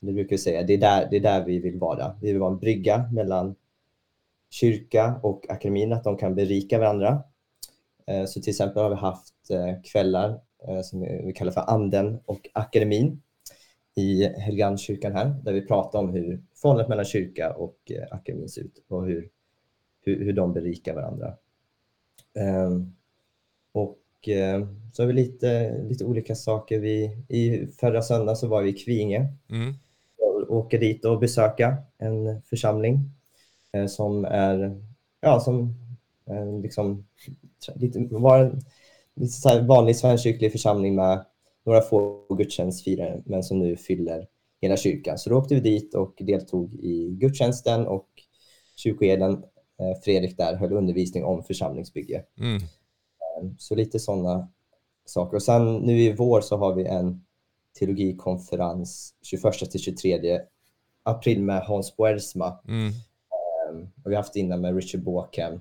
Det 0.00 0.12
brukar 0.12 0.30
vi 0.30 0.38
säga, 0.38 0.62
det 0.62 0.74
är, 0.74 0.78
där, 0.78 1.08
det 1.10 1.16
är 1.16 1.20
där 1.20 1.44
vi 1.44 1.58
vill 1.58 1.78
vara. 1.78 2.16
Vi 2.20 2.32
vill 2.32 2.40
vara 2.40 2.52
en 2.52 2.58
brygga 2.58 3.10
mellan 3.12 3.54
kyrka 4.50 5.20
och 5.22 5.46
akademin, 5.48 5.92
att 5.92 6.04
de 6.04 6.16
kan 6.16 6.34
berika 6.34 6.78
varandra. 6.78 7.22
Eh, 8.08 8.24
så 8.24 8.40
till 8.40 8.50
exempel 8.50 8.82
har 8.82 8.90
vi 8.90 8.96
haft 8.96 9.50
eh, 9.50 9.82
kvällar 9.92 10.40
som 10.82 11.00
vi 11.00 11.32
kallar 11.36 11.52
för 11.52 11.70
anden 11.70 12.20
och 12.24 12.48
akademin 12.52 13.22
i 13.94 14.24
Helgandskyrkan 14.24 15.12
här, 15.12 15.34
där 15.42 15.52
vi 15.52 15.66
pratar 15.66 15.98
om 15.98 16.08
hur 16.08 16.42
förhållandet 16.54 16.88
mellan 16.88 17.04
kyrka 17.04 17.52
och 17.52 17.92
akademin 18.10 18.48
ser 18.48 18.60
ut 18.60 18.84
och 18.88 19.06
hur, 19.06 19.28
hur, 20.04 20.24
hur 20.24 20.32
de 20.32 20.52
berikar 20.52 20.94
varandra. 20.94 21.34
Ehm, 22.34 22.92
och 23.72 24.28
eh, 24.28 24.66
så 24.92 25.02
har 25.02 25.06
vi 25.06 25.12
lite, 25.12 25.78
lite 25.82 26.04
olika 26.04 26.34
saker. 26.34 26.78
Vi, 26.78 27.24
I 27.28 27.66
förra 27.66 28.02
söndag 28.02 28.34
så 28.34 28.48
var 28.48 28.62
vi 28.62 28.70
i 28.70 28.78
Kvinge. 28.78 29.32
Mm. 29.50 29.74
Och 30.18 30.56
åker 30.56 30.78
dit 30.78 31.04
och 31.04 31.18
besöka 31.18 31.76
en 31.98 32.42
församling 32.42 33.10
eh, 33.72 33.86
som 33.86 34.24
är 34.24 34.82
ja, 35.20 35.40
som 35.40 35.74
eh, 36.26 36.60
liksom, 36.60 37.06
lite, 37.74 38.06
var 38.10 38.38
en 38.38 38.60
lite 39.14 39.32
så 39.32 39.62
vanlig 39.62 39.96
svenskkyrklig 39.96 40.52
församling 40.52 40.94
med 40.94 41.24
några 41.64 41.80
få 41.80 42.26
gudstjänstfirare 42.36 43.22
men 43.24 43.42
som 43.42 43.58
nu 43.58 43.76
fyller 43.76 44.26
hela 44.60 44.76
kyrkan. 44.76 45.18
Så 45.18 45.30
då 45.30 45.36
åkte 45.36 45.54
vi 45.54 45.60
dit 45.60 45.94
och 45.94 46.14
deltog 46.18 46.74
i 46.74 47.10
gudstjänsten 47.10 47.86
och 47.86 48.08
kyrkoherden 48.76 49.32
eh, 49.80 50.00
Fredrik 50.04 50.36
där 50.36 50.56
höll 50.56 50.72
undervisning 50.72 51.24
om 51.24 51.42
församlingsbygge. 51.42 52.24
Mm. 52.38 52.56
Eh, 52.56 53.50
så 53.58 53.74
lite 53.74 53.98
sådana 53.98 54.48
saker. 55.04 55.36
Och 55.36 55.42
sen 55.42 55.76
nu 55.76 56.00
i 56.00 56.12
vår 56.12 56.40
så 56.40 56.56
har 56.56 56.74
vi 56.74 56.86
en 56.86 57.24
teologikonferens 57.78 59.14
21 59.22 59.70
till 59.70 59.80
23 59.80 60.40
april 61.02 61.42
med 61.42 61.62
Hans 61.62 61.96
Boersma. 61.96 62.60
Mm. 62.68 62.92
Och 64.04 64.10
vi 64.10 64.14
har 64.14 64.22
haft 64.22 64.36
innan 64.36 64.60
med 64.60 64.76
Richard 64.76 65.02
Båkem 65.02 65.60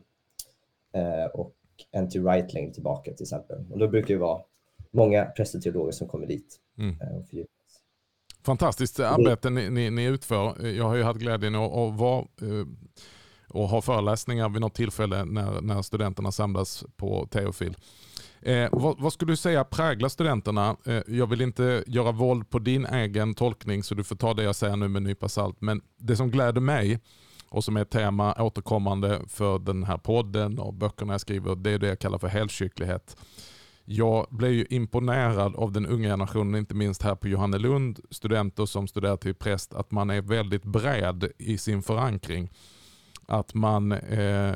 och 1.33 1.56
N.T. 1.91 2.19
Wright 2.19 2.73
tillbaka 2.73 3.13
till 3.13 3.23
exempel. 3.23 3.57
Och 3.71 3.79
då 3.79 3.87
brukar 3.87 4.13
det 4.13 4.19
vara 4.19 4.41
många 4.91 5.25
präster 5.25 5.91
som 5.91 6.07
kommer 6.07 6.27
dit. 6.27 6.59
Mm. 6.77 6.95
Fantastiskt 8.45 8.99
arbete 8.99 9.49
ni, 9.49 9.69
ni, 9.69 9.89
ni, 9.89 10.05
utför. 10.05 10.67
Jag 10.67 10.83
har 10.83 10.95
ju 10.95 11.03
haft 11.03 11.19
glädjen 11.19 11.55
att, 11.55 11.73
att 11.73 11.99
vara 11.99 12.25
och 13.49 13.69
ha 13.69 13.81
föreläsningar 13.81 14.49
vid 14.49 14.61
något 14.61 14.73
tillfälle 14.73 15.25
när, 15.25 15.61
när 15.61 15.81
studenterna 15.81 16.31
samlas 16.31 16.85
på 16.97 17.27
Teofil. 17.31 17.77
Eh, 18.41 18.69
vad, 18.71 18.99
vad, 18.99 19.13
skulle 19.13 19.31
du 19.31 19.37
säga 19.37 19.63
präglar 19.63 20.09
studenterna? 20.09 20.77
Eh, 20.85 21.01
jag 21.07 21.27
vill 21.27 21.41
inte 21.41 21.83
göra 21.87 22.11
våld 22.11 22.49
på 22.49 22.59
din 22.59 22.85
egen 22.85 23.33
tolkning 23.33 23.83
så 23.83 23.95
du 23.95 24.03
får 24.03 24.15
ta 24.15 24.33
det 24.33 24.43
jag 24.43 24.55
säger 24.55 24.75
nu 24.75 24.87
med 24.87 24.99
en 24.99 25.03
nypa 25.03 25.29
salt. 25.29 25.61
Men 25.61 25.81
det 25.97 26.15
som 26.15 26.31
gläder 26.31 26.61
mig 26.61 26.99
och 27.49 27.63
som 27.63 27.77
är 27.77 27.81
ett 27.81 27.89
tema 27.89 28.35
återkommande 28.39 29.21
för 29.27 29.59
den 29.59 29.83
här 29.83 29.97
podden 29.97 30.59
och 30.59 30.73
böckerna 30.73 31.13
jag 31.13 31.21
skriver, 31.21 31.55
det 31.55 31.71
är 31.71 31.79
det 31.79 31.87
jag 31.87 31.99
kallar 31.99 32.17
för 32.17 32.27
helkyrklighet. 32.27 33.17
Jag 33.85 34.27
blev 34.29 34.51
ju 34.51 34.65
imponerad 34.69 35.55
av 35.55 35.71
den 35.71 35.85
unga 35.85 36.09
generationen, 36.09 36.55
inte 36.55 36.75
minst 36.75 37.01
här 37.01 37.15
på 37.15 37.27
Johannelund, 37.27 37.99
studenter 38.11 38.65
som 38.65 38.87
studerar 38.87 39.17
till 39.17 39.35
präst, 39.35 39.73
att 39.73 39.91
man 39.91 40.09
är 40.09 40.21
väldigt 40.21 40.63
bred 40.63 41.31
i 41.37 41.57
sin 41.57 41.81
förankring 41.81 42.49
att 43.27 43.53
man 43.53 43.91
eh, 43.91 44.55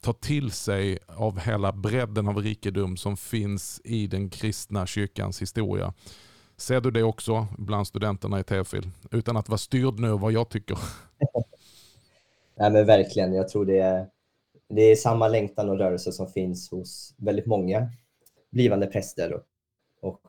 tar 0.00 0.12
till 0.12 0.50
sig 0.50 0.98
av 1.06 1.40
hela 1.40 1.72
bredden 1.72 2.28
av 2.28 2.38
rikedom 2.38 2.96
som 2.96 3.16
finns 3.16 3.80
i 3.84 4.06
den 4.06 4.30
kristna 4.30 4.86
kyrkans 4.86 5.42
historia. 5.42 5.92
Ser 6.56 6.80
du 6.80 6.90
det 6.90 7.02
också 7.02 7.46
bland 7.58 7.86
studenterna 7.86 8.40
i 8.40 8.44
TFIL? 8.44 8.90
Utan 9.10 9.36
att 9.36 9.48
vara 9.48 9.58
styrd 9.58 9.98
nu 9.98 10.10
vad 10.10 10.32
jag 10.32 10.48
tycker. 10.48 10.78
Nej, 12.58 12.70
men 12.70 12.86
verkligen. 12.86 13.32
Jag 13.32 13.48
tror 13.48 13.66
det 13.66 13.78
är, 13.78 14.06
det 14.68 14.82
är 14.82 14.96
samma 14.96 15.28
längtan 15.28 15.70
och 15.70 15.78
rörelse 15.78 16.12
som 16.12 16.28
finns 16.28 16.70
hos 16.70 17.14
väldigt 17.16 17.46
många 17.46 17.90
blivande 18.50 18.86
präster 18.86 19.32
och, 19.32 19.42
och 20.02 20.20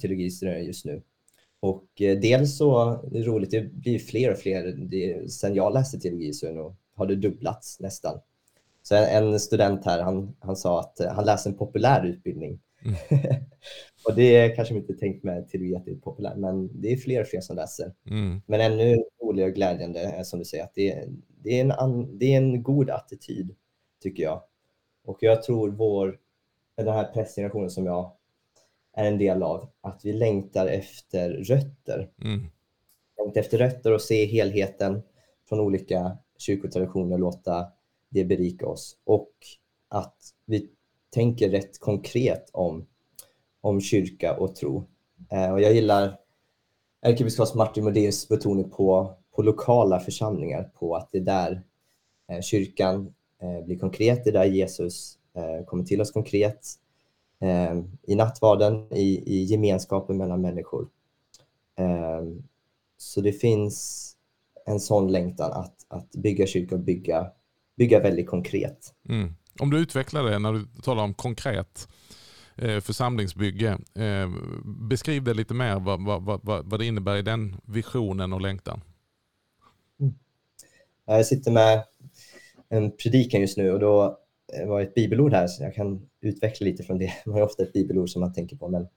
teologistuderande 0.00 0.64
just 0.64 0.84
nu. 0.84 1.02
Och 1.60 2.02
eh, 2.02 2.18
dels 2.18 2.56
så 2.56 3.00
det 3.12 3.18
är 3.18 3.22
roligt, 3.22 3.50
det 3.50 3.72
blir 3.72 3.98
fler 3.98 4.32
och 4.32 4.38
fler. 4.38 4.66
Det, 4.66 5.32
sen 5.32 5.54
jag 5.54 5.74
läste 5.74 5.98
teologi 5.98 6.32
så 6.32 6.76
har 6.94 7.06
det 7.06 7.16
dubblats 7.16 7.80
nästan. 7.80 8.20
Så 8.82 8.94
en, 8.94 9.40
student 9.40 9.84
här, 9.84 10.02
han, 10.02 10.36
han 10.40 10.56
sa 10.56 10.80
att 10.80 11.00
eh, 11.00 11.12
han 11.12 11.24
läser 11.24 11.50
en 11.50 11.56
populär 11.56 12.06
utbildning. 12.06 12.60
Mm. 12.82 12.96
och 14.08 14.14
det 14.14 14.48
kanske 14.48 14.74
man 14.74 14.82
inte 14.82 14.94
tänkt 14.94 15.24
med 15.24 15.48
teologi 15.48 15.76
att 15.76 15.84
det 15.84 15.90
är 15.90 15.96
populärt, 15.96 16.36
men 16.36 16.80
det 16.80 16.92
är 16.92 16.96
fler 16.96 17.20
och 17.20 17.26
fler 17.26 17.40
som 17.40 17.56
läser. 17.56 17.92
Mm. 18.10 18.42
Men 18.46 18.60
ännu 18.60 18.96
roligare 19.22 19.50
och 19.50 19.54
glädjande 19.54 20.00
är 20.00 20.22
som 20.22 20.38
du 20.38 20.44
säger 20.44 20.64
att 20.64 20.74
det, 20.74 21.08
det, 21.42 21.60
är 21.60 21.84
en, 21.84 22.18
det 22.18 22.34
är 22.34 22.36
en 22.36 22.62
god 22.62 22.90
attityd, 22.90 23.54
tycker 24.02 24.22
jag. 24.22 24.42
Och 25.04 25.18
jag 25.20 25.42
tror 25.42 25.70
vår, 25.70 26.18
den 26.76 26.88
här 26.88 27.04
prästgenerationen 27.04 27.70
som 27.70 27.86
jag 27.86 28.12
är 28.92 29.04
en 29.04 29.18
del 29.18 29.42
av, 29.42 29.70
att 29.80 30.00
vi 30.04 30.12
längtar 30.12 30.66
efter 30.66 31.30
rötter. 31.30 32.10
Mm. 32.24 32.46
Längtar 33.18 33.40
efter 33.40 33.58
rötter 33.58 33.92
och 33.92 34.02
se 34.02 34.26
helheten 34.26 35.02
från 35.48 35.60
olika 35.60 36.18
kyrkotraditioner 36.38 37.18
låta 37.18 37.66
det 38.08 38.24
berika 38.24 38.66
oss. 38.66 38.98
Och 39.04 39.32
att 39.88 40.16
vi 40.46 40.70
tänker 41.10 41.50
rätt 41.50 41.80
konkret 41.80 42.50
om, 42.52 42.86
om 43.60 43.80
kyrka 43.80 44.36
och 44.36 44.56
tro. 44.56 44.88
Eh, 45.30 45.52
och 45.52 45.60
jag 45.60 45.72
gillar 45.72 46.18
ärkebiskop 47.02 47.54
Martin 47.54 47.84
Modéus 47.84 48.28
betoning 48.28 48.70
på, 48.70 49.14
på 49.38 49.42
lokala 49.42 50.00
församlingar, 50.00 50.62
på 50.62 50.96
att 50.96 51.08
det 51.12 51.18
är 51.18 51.22
där 51.22 51.62
eh, 52.28 52.40
kyrkan 52.40 53.14
eh, 53.42 53.64
blir 53.66 53.78
konkret, 53.78 54.24
det 54.24 54.30
är 54.30 54.32
där 54.32 54.44
Jesus 54.44 55.18
eh, 55.34 55.64
kommer 55.66 55.84
till 55.84 56.00
oss 56.00 56.10
konkret 56.10 56.74
i 58.06 58.14
nattvarden, 58.14 58.92
i, 58.92 59.22
i 59.26 59.44
gemenskapen 59.44 60.16
mellan 60.16 60.40
människor. 60.40 60.88
Så 62.96 63.20
det 63.20 63.32
finns 63.32 64.12
en 64.66 64.80
sån 64.80 65.12
längtan 65.12 65.52
att, 65.52 65.74
att 65.88 66.10
bygga 66.10 66.46
kyrka 66.46 66.74
och 66.74 66.80
bygga, 66.80 67.30
bygga 67.76 68.00
väldigt 68.00 68.26
konkret. 68.26 68.94
Mm. 69.08 69.34
Om 69.60 69.70
du 69.70 69.78
utvecklar 69.78 70.24
det 70.24 70.38
när 70.38 70.52
du 70.52 70.66
talar 70.82 71.02
om 71.02 71.14
konkret 71.14 71.88
församlingsbygge. 72.56 73.78
Beskriv 74.64 75.24
det 75.24 75.34
lite 75.34 75.54
mer 75.54 75.80
vad, 75.80 76.04
vad, 76.04 76.22
vad, 76.22 76.70
vad 76.70 76.80
det 76.80 76.86
innebär 76.86 77.16
i 77.16 77.22
den 77.22 77.56
visionen 77.64 78.32
och 78.32 78.40
längtan. 78.40 78.80
Jag 81.10 81.26
sitter 81.26 81.50
med 81.50 81.84
en 82.68 82.90
predikan 82.90 83.40
just 83.40 83.56
nu 83.56 83.72
och 83.72 83.80
då 83.80 84.18
eh, 84.52 84.68
var 84.68 84.80
ett 84.80 84.94
bibelord 84.94 85.32
här 85.32 85.46
så 85.46 85.62
jag 85.62 85.74
kan 85.74 86.08
utveckla 86.20 86.64
lite 86.64 86.82
från 86.82 86.98
det. 86.98 87.12
Man 87.26 87.34
har 87.34 87.42
ofta 87.42 87.62
ett 87.62 87.72
bibelord 87.72 88.10
som 88.10 88.20
man 88.20 88.32
tänker 88.32 88.56
på 88.56 88.68
men 88.68 88.88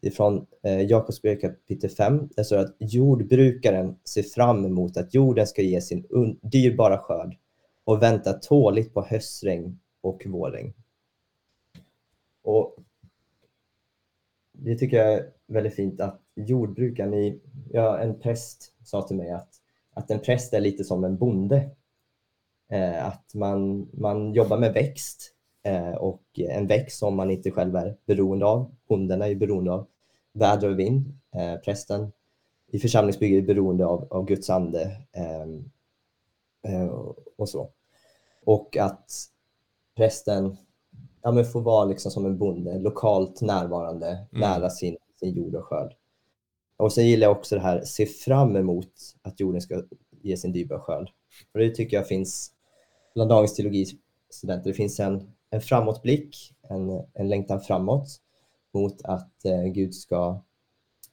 det 0.00 0.08
är 0.08 0.12
från 0.12 0.46
eh, 0.62 0.80
Jakobsbrevet 0.80 1.40
kapitel 1.40 1.90
5. 1.90 2.28
Det 2.36 2.44
står 2.44 2.56
att 2.56 2.76
jordbrukaren 2.78 3.96
ser 4.04 4.22
fram 4.22 4.64
emot 4.64 4.96
att 4.96 5.14
jorden 5.14 5.46
ska 5.46 5.62
ge 5.62 5.80
sin 5.80 6.06
dyrbara 6.42 6.98
skörd 6.98 7.36
och 7.84 8.02
väntar 8.02 8.32
tåligt 8.32 8.94
på 8.94 9.02
höstregn 9.02 9.80
och 10.00 10.22
vårregn. 10.26 10.72
Och 12.42 12.76
det 14.52 14.74
tycker 14.74 14.96
jag 14.96 15.12
är 15.12 15.30
väldigt 15.46 15.74
fint 15.74 16.00
att 16.00 16.20
jordbrukaren, 16.34 17.14
i, 17.14 17.40
ja, 17.70 17.98
en 17.98 18.20
präst 18.20 18.72
sa 18.84 19.02
till 19.02 19.16
mig 19.16 19.30
att, 19.30 19.61
att 19.94 20.10
en 20.10 20.20
präst 20.20 20.54
är 20.54 20.60
lite 20.60 20.84
som 20.84 21.04
en 21.04 21.16
bonde. 21.16 21.70
Eh, 22.70 23.06
att 23.06 23.34
man, 23.34 23.88
man 23.92 24.34
jobbar 24.34 24.58
med 24.58 24.72
växt 24.72 25.34
eh, 25.62 25.94
och 25.94 26.22
en 26.34 26.66
växt 26.66 26.98
som 26.98 27.16
man 27.16 27.30
inte 27.30 27.50
själv 27.50 27.76
är 27.76 27.96
beroende 28.06 28.46
av. 28.46 28.74
Bonden 28.88 29.22
är 29.22 29.26
ju 29.26 29.34
beroende 29.34 29.72
av 29.72 29.86
väder 30.32 30.70
och 30.70 30.78
vind. 30.78 31.18
Eh, 31.34 31.56
prästen 31.56 32.12
i 32.66 32.78
församlingsbygget 32.78 33.42
är 33.42 33.46
beroende 33.46 33.86
av, 33.86 34.06
av 34.10 34.24
Guds 34.24 34.50
ande 34.50 34.96
och 37.36 37.48
så. 37.48 37.70
Och 38.44 38.76
att 38.76 39.10
prästen 39.96 40.56
ja, 41.22 41.32
men 41.32 41.44
får 41.44 41.60
vara 41.60 41.84
liksom 41.84 42.10
som 42.10 42.26
en 42.26 42.38
bonde, 42.38 42.78
lokalt 42.78 43.40
närvarande, 43.40 44.06
mm. 44.06 44.26
nära 44.32 44.70
sin, 44.70 44.96
sin 45.20 45.34
jord 45.34 45.54
och 45.54 45.64
skörd. 45.64 45.94
Och 46.82 46.92
sen 46.92 47.06
gillar 47.06 47.26
jag 47.26 47.36
också 47.36 47.54
det 47.54 47.60
här, 47.60 47.84
se 47.84 48.06
fram 48.06 48.56
emot 48.56 48.92
att 49.22 49.40
jorden 49.40 49.60
ska 49.60 49.82
ge 50.22 50.36
sin 50.36 50.52
dyrbara 50.52 50.80
skörd. 50.80 51.10
Och 51.52 51.60
det 51.60 51.70
tycker 51.70 51.96
jag 51.96 52.08
finns 52.08 52.52
bland 53.14 53.30
dagens 53.30 53.54
teologistudenter. 53.54 54.70
Det 54.70 54.74
finns 54.74 55.00
en, 55.00 55.30
en 55.50 55.60
framåtblick, 55.60 56.54
en, 56.68 57.02
en 57.14 57.28
längtan 57.28 57.60
framåt 57.60 58.20
mot 58.74 59.02
att 59.04 59.44
eh, 59.44 59.64
Gud 59.64 59.94
ska 59.94 60.42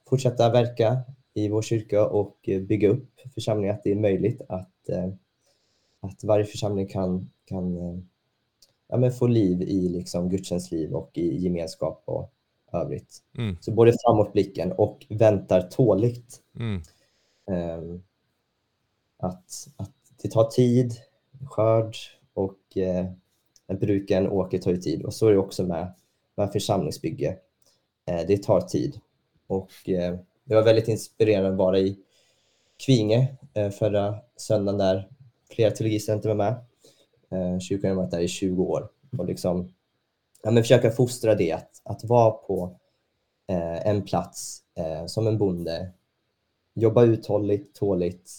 fortsätta 0.09 0.51
verka 0.51 0.97
i 1.33 1.49
vår 1.49 1.61
kyrka 1.61 2.07
och 2.07 2.37
eh, 2.49 2.61
bygga 2.61 2.89
upp 2.89 3.09
församlingen, 3.33 3.75
att 3.75 3.83
det 3.83 3.91
är 3.91 3.95
möjligt 3.95 4.41
att, 4.49 4.89
eh, 4.89 5.09
att 5.99 6.23
varje 6.23 6.45
församling 6.45 6.87
kan, 6.87 7.31
kan 7.45 7.77
eh, 7.77 7.99
ja, 8.87 8.97
men 8.97 9.11
få 9.11 9.27
liv 9.27 9.61
i 9.61 9.89
liksom 9.89 10.29
gudstjänstliv 10.29 10.93
och 10.93 11.11
i 11.13 11.37
gemenskap 11.37 12.03
och 12.05 12.33
övrigt. 12.73 13.23
Mm. 13.37 13.57
Så 13.61 13.71
både 13.71 13.93
framåtblicken 14.05 14.71
och 14.71 15.05
väntar 15.09 15.61
tåligt. 15.61 16.41
Mm. 16.55 16.81
Um, 17.47 18.03
att, 19.17 19.67
att 19.77 19.91
det 20.21 20.31
tar 20.31 20.43
tid, 20.43 20.93
skörd 21.49 21.95
och 22.33 22.77
eh, 22.77 23.05
bruken 23.67 24.27
åker 24.27 24.59
tar 24.59 24.71
ju 24.71 24.77
tid. 24.77 25.03
Och 25.03 25.13
så 25.13 25.27
är 25.27 25.31
det 25.31 25.37
också 25.37 25.63
med, 25.63 25.93
med 26.35 26.51
församlingsbygge. 26.51 27.37
Eh, 28.05 28.21
det 28.27 28.43
tar 28.43 28.61
tid. 28.61 28.99
Och 29.47 29.89
eh, 29.89 30.15
det 30.43 30.55
var 30.55 30.63
väldigt 30.63 30.87
inspirerande 30.87 31.49
att 31.49 31.57
vara 31.57 31.79
i 31.79 31.97
Kvinge 32.85 33.37
eh, 33.53 33.69
förra 33.69 34.15
söndagen 34.35 34.77
där 34.77 35.07
flera 35.49 35.71
teologistudenter 35.71 36.29
var 36.29 36.35
med. 36.35 36.55
Kyrkan 37.61 37.89
har 37.89 37.97
varit 37.97 38.11
där 38.11 38.19
i 38.19 38.27
20 38.27 38.63
år 38.63 38.89
och 39.17 39.25
liksom, 39.25 39.73
ja, 40.43 40.51
men 40.51 40.63
försöka 40.63 40.91
fostra 40.91 41.35
det, 41.35 41.51
att, 41.51 41.78
att 41.89 42.03
vara 42.03 42.31
på 42.31 42.75
en 43.83 44.01
plats 44.01 44.61
som 45.07 45.27
en 45.27 45.37
bonde, 45.37 45.91
jobba 46.75 47.03
uthålligt, 47.03 47.75
tåligt, 47.75 48.31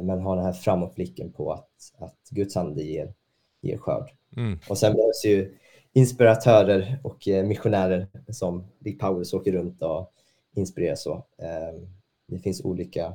men 0.00 0.20
ha 0.20 0.34
den 0.34 0.44
här 0.44 0.52
framåtblicken 0.52 1.32
på 1.32 1.52
att, 1.52 1.92
att 1.98 2.28
Guds 2.30 2.56
ande 2.56 2.82
ger, 2.82 3.14
ger 3.62 3.78
skörd. 3.78 4.10
Mm. 4.36 4.58
Och 4.68 4.78
sen 4.78 4.92
behövs 4.92 5.24
ju 5.24 5.58
inspiratörer 5.92 6.98
och 7.02 7.28
eh, 7.28 7.46
missionärer 7.46 8.06
som 8.28 8.64
Dick 8.78 9.00
Powers 9.00 9.34
åker 9.34 9.52
runt 9.52 9.82
och 9.82 10.12
inspirerar 10.54 10.94
så. 10.94 11.24
Ehm, 11.38 11.86
det 12.26 12.38
finns 12.38 12.60
olika 12.64 13.14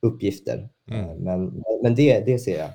uppgifter. 0.00 0.68
Mm. 0.90 1.16
Men, 1.16 1.64
men 1.82 1.94
det, 1.94 2.20
det 2.20 2.38
ser 2.38 2.58
jag. 2.58 2.70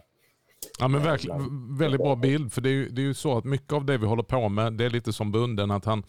Ja 0.79 0.87
men 0.87 1.03
verkligen, 1.03 1.77
väldigt 1.77 2.01
bra 2.01 2.15
bild. 2.15 2.53
För 2.53 2.61
det 2.61 2.69
är, 2.69 2.73
ju, 2.73 2.89
det 2.89 3.01
är 3.01 3.03
ju 3.03 3.13
så 3.13 3.37
att 3.37 3.43
mycket 3.45 3.73
av 3.73 3.85
det 3.85 3.97
vi 3.97 4.05
håller 4.05 4.23
på 4.23 4.49
med, 4.49 4.73
det 4.73 4.85
är 4.85 4.89
lite 4.89 5.13
som 5.13 5.31
bunden. 5.31 5.71
Att 5.71 5.85
han, 5.85 6.03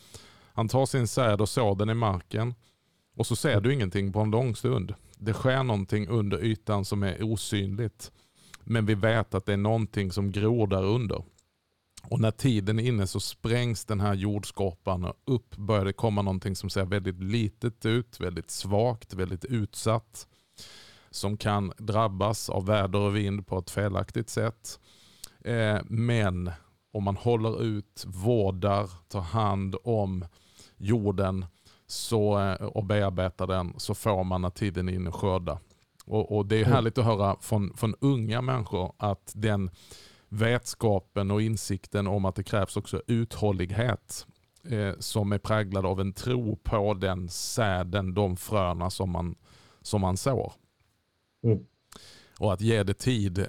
han 0.55 0.69
tar 0.69 0.87
sin 0.87 1.09
säd 1.09 1.41
och 1.41 1.49
sår 1.49 1.75
den 1.75 1.91
i 1.91 1.95
marken. 1.95 2.55
Och 3.17 3.27
så 3.27 3.37
ser 3.37 3.61
du 3.61 3.75
ingenting 3.75 4.13
på 4.13 4.21
en 4.21 4.31
lång 4.31 4.57
stund. 4.57 4.95
Det 5.19 5.33
sker 5.33 5.63
någonting 5.63 6.09
under 6.09 6.45
ytan 6.45 6.85
som 6.85 7.03
är 7.03 7.23
osynligt. 7.23 8.13
Men 8.65 8.87
vi 8.87 8.95
vet 8.95 9.35
att 9.35 9.47
det 9.47 9.53
är 9.53 9.57
någonting 9.57 10.13
som 10.13 10.33
gror 10.33 10.67
där 10.67 10.85
under. 10.85 11.25
Och 12.03 12.21
när 12.21 12.31
tiden 12.31 12.79
är 12.79 12.83
inne 12.83 13.07
så 13.07 13.21
sprängs 13.21 13.85
den 13.85 14.01
här 14.01 14.15
jordskorpan 14.15 15.05
och 15.05 15.15
upp 15.25 15.57
börjar 15.57 15.85
det 15.85 15.93
komma 15.93 16.23
någonting 16.23 16.57
som 16.57 16.71
ser 16.71 16.85
väldigt 16.85 17.23
litet 17.23 17.87
ut, 17.87 18.21
väldigt 18.21 18.51
svagt, 18.51 19.15
väldigt 19.15 19.45
utsatt. 19.45 20.27
Som 21.11 21.37
kan 21.37 21.73
drabbas 21.79 22.51
av 22.51 22.67
väder 22.67 22.99
och 22.99 23.17
vind 23.17 23.47
på 23.47 23.59
ett 23.59 23.71
felaktigt 23.71 24.31
sätt. 24.31 24.81
Eh, 25.45 25.79
men 25.85 26.51
om 26.93 27.05
man 27.05 27.17
håller 27.17 27.63
ut, 27.63 28.05
vårdar, 28.07 28.91
tar 29.09 29.21
hand 29.21 29.77
om 29.85 30.25
jorden 30.83 31.47
så, 31.87 32.39
eh, 32.39 32.67
och 32.67 32.85
bearbetar 32.85 33.47
den 33.47 33.75
så 33.77 33.95
får 33.95 34.25
man 34.25 34.43
när 34.43 34.51
tiden 34.51 34.89
är 34.89 34.93
inne 34.93 35.11
skörda. 35.11 35.59
Och, 36.05 36.37
och, 36.37 36.47
Det 36.47 36.57
är 36.57 36.61
mm. 36.61 36.73
härligt 36.73 36.99
att 36.99 37.05
höra 37.05 37.37
från, 37.41 37.77
från 37.77 37.95
unga 38.01 38.43
människor 38.43 38.93
att 38.97 39.33
den 39.35 39.71
vetskapen 40.29 41.31
och 41.31 41.43
insikten 41.43 42.07
om 42.07 42.25
att 42.25 42.35
det 42.35 42.43
krävs 42.43 42.77
också 42.77 43.03
uthållighet 43.07 44.27
eh, 44.69 44.93
som 44.99 45.33
är 45.33 45.39
präglad 45.39 45.87
av 45.87 46.01
en 46.01 46.13
tro 46.13 46.57
på 46.57 46.95
den 46.95 47.29
säden, 47.29 48.15
de 48.15 48.37
fröna 48.37 48.91
som 48.91 49.11
man, 49.11 49.35
som 49.83 50.01
man 50.01 50.17
sår. 50.17 50.53
Mm. 51.45 51.59
Och 52.43 52.53
att 52.53 52.61
ge 52.61 52.83
det 52.83 52.95
tid 52.95 53.39
eh, 53.39 53.47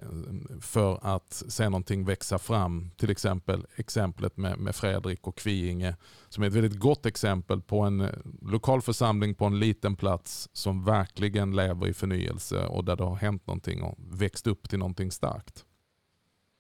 för 0.62 1.00
att 1.02 1.44
se 1.48 1.70
någonting 1.70 2.06
växa 2.06 2.38
fram. 2.38 2.92
Till 2.98 3.10
exempel 3.10 3.66
exemplet 3.76 4.38
med, 4.38 4.60
med 4.60 4.76
Fredrik 4.76 5.28
och 5.28 5.38
Kviinge 5.38 5.96
som 6.30 6.44
är 6.44 6.48
ett 6.48 6.54
väldigt 6.54 6.80
gott 6.80 7.06
exempel 7.06 7.62
på 7.62 7.80
en 7.80 8.02
eh, 8.02 8.10
lokal 8.42 8.82
församling 8.82 9.36
på 9.36 9.46
en 9.46 9.60
liten 9.60 9.96
plats 9.96 10.50
som 10.54 10.86
verkligen 10.86 11.56
lever 11.56 11.88
i 11.88 11.94
förnyelse 11.94 12.66
och 12.66 12.86
där 12.86 12.96
det 12.96 13.04
har 13.04 13.16
hänt 13.16 13.48
någonting 13.48 13.84
och 13.84 13.96
växt 14.12 14.48
upp 14.48 14.70
till 14.70 14.80
någonting 14.80 15.12
starkt. 15.12 15.66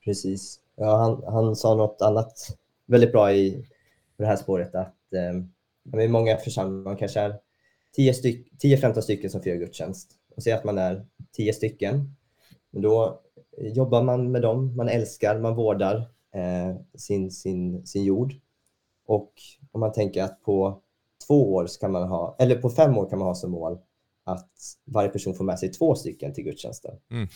Precis. 0.06 0.60
Ja, 0.76 0.98
han, 0.98 1.34
han 1.34 1.56
sa 1.56 1.76
något 1.76 2.02
annat 2.02 2.58
väldigt 2.86 3.12
bra 3.12 3.34
i 3.34 3.68
det 4.18 4.26
här 4.26 4.36
spåret 4.36 4.76
att 4.76 5.14
eh, 5.14 6.10
många 6.10 6.38
församlingar, 6.38 6.84
man 6.84 6.98
kanske 6.98 7.20
är 7.20 7.40
10-15 7.98 9.02
stycken 9.02 9.30
som 9.30 9.42
firar 9.42 9.56
gudstjänst 9.56 10.12
och 10.36 10.44
säger 10.44 10.58
att 10.58 10.64
man 10.64 10.78
är 10.78 11.06
10 11.32 11.54
stycken. 11.54 12.16
Då 12.82 13.22
jobbar 13.58 14.04
man 14.04 14.32
med 14.32 14.42
dem, 14.42 14.76
man 14.76 14.90
älskar, 14.90 15.40
man 15.40 15.56
vårdar 15.56 15.96
eh, 16.34 16.76
sin, 16.96 17.32
sin, 17.32 17.88
sin 17.88 18.04
jord. 18.04 18.34
Och 19.06 19.34
om 19.72 19.80
man 19.80 19.92
tänker 19.92 20.24
att 20.24 20.42
på 20.42 20.82
två 21.28 21.54
år 21.54 21.68
kan 21.80 21.92
man 21.92 22.08
ha, 22.08 22.36
eller 22.40 22.56
på 22.56 22.70
fem 22.70 22.98
år 22.98 23.10
kan 23.10 23.20
man 23.20 23.28
ha 23.28 23.36
som 23.36 23.52
mål 23.52 23.80
att 24.24 24.52
varje 24.86 25.10
person 25.10 25.34
får 25.36 25.44
med 25.44 25.60
sig 25.60 25.72
två 25.72 25.96
stycken 25.96 26.34
till 26.34 26.44
gudstjänsten. 26.44 26.96
Mm. 27.12 27.28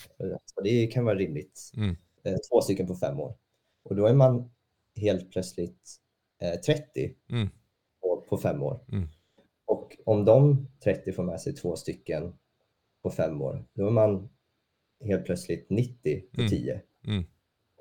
Så 0.46 0.62
det 0.62 0.88
kan 0.88 1.06
vara 1.06 1.16
rimligt. 1.16 1.72
Mm. 1.78 1.96
Eh, 2.24 2.38
två 2.52 2.62
stycken 2.62 2.88
på 2.88 2.96
fem 2.96 3.20
år. 3.20 3.36
Och 3.84 3.96
då 3.96 4.06
är 4.06 4.14
man 4.14 4.52
helt 4.96 5.32
plötsligt 5.32 6.00
eh, 6.42 6.60
30 6.60 7.16
mm. 7.30 7.50
på, 8.02 8.26
på, 8.30 8.38
fem 8.38 8.64
år. 8.64 8.80
Mm. 8.92 9.08
Och 9.66 9.98
om 10.06 10.26
de 10.26 10.68
30 10.84 11.12
får 11.12 11.24
med 11.24 11.42
sig 11.42 11.54
två 11.54 11.76
stycken 11.76 12.34
på 13.04 13.10
fem 13.10 13.42
år, 13.42 13.66
då 13.74 13.88
är 13.88 13.92
man 13.92 14.30
helt 15.06 15.26
plötsligt 15.26 15.70
90 15.70 16.22
på 16.36 16.48
10. 16.50 16.74
Mm. 16.74 16.84
mm. 17.08 17.24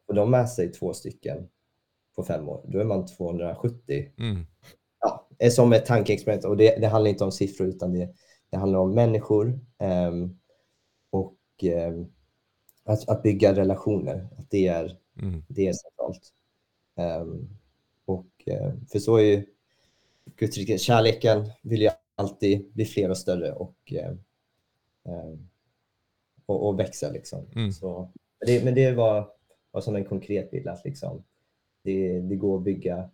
Och 0.07 0.15
de 0.15 0.31
med 0.31 0.49
sig 0.49 0.73
två 0.73 0.95
stycken 0.95 1.49
på 2.17 2.25
fem 2.25 2.49
år, 2.49 2.65
då 2.69 2.79
är 2.79 2.85
man 2.85 3.07
270. 3.07 4.13
Mm. 4.19 4.47
Ja, 5.01 5.29
är 5.39 5.51
som 5.51 5.73
ett 5.73 5.87
tankeexperiment 5.87 6.45
och 6.45 6.57
det, 6.57 6.81
det, 6.81 6.87
handlar 6.87 7.11
inte 7.11 7.25
om 7.25 7.33
siffror 7.33 7.69
utan 7.69 7.93
det, 7.93 8.15
det 8.51 8.57
handlar 8.57 8.79
om 8.79 8.95
människor 8.95 9.61
um, 9.79 10.39
och 11.11 11.39
um, 11.63 12.13
att, 12.85 13.09
att 13.09 13.23
bygga 13.23 13.55
relationer, 13.55 14.29
att 14.39 14.51
det 14.51 14.67
är, 14.67 14.99
mm. 15.23 15.45
det 15.49 15.69
är 15.69 15.73
centralt. 15.73 16.33
Um, 17.23 17.49
och, 18.05 18.27
uh, 18.51 18.73
för 18.93 18.99
så 18.99 19.17
är 19.17 19.23
ju 19.23 19.47
Guds 20.37 20.83
kärleken 20.83 21.51
vill 21.63 21.83
ju 21.83 21.91
alltid 22.15 22.73
bli 22.73 22.85
fler 22.85 23.11
och 23.11 23.19
större 23.19 23.53
och, 23.53 23.93
uh, 23.93 24.13
och, 26.47 26.69
och, 26.69 26.79
växa. 26.79 27.11
Liksom. 27.11 27.47
Mm. 27.55 27.73
Så, 27.73 28.11
det, 28.47 28.65
men 28.65 28.75
det 28.75 28.93
var, 28.93 29.29
var 29.71 29.81
som 29.81 29.97
en 29.97 30.05
konkret 30.05 30.51
bild, 30.51 30.69
att 30.69 30.85
liksom, 30.85 31.25
det, 31.83 32.21
det 32.21 32.37
går 32.37 32.57
att 32.57 32.65
bygga 32.65 33.11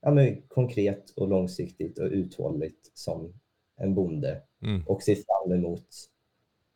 ja, 0.00 0.10
men 0.10 0.42
konkret 0.48 1.10
och 1.10 1.28
långsiktigt 1.28 1.98
och 1.98 2.08
uthålligt 2.10 2.90
som 2.94 3.32
en 3.76 3.94
bonde 3.94 4.42
mm. 4.62 4.82
och 4.86 5.02
se 5.02 5.16
fram 5.16 5.52
emot 5.52 5.88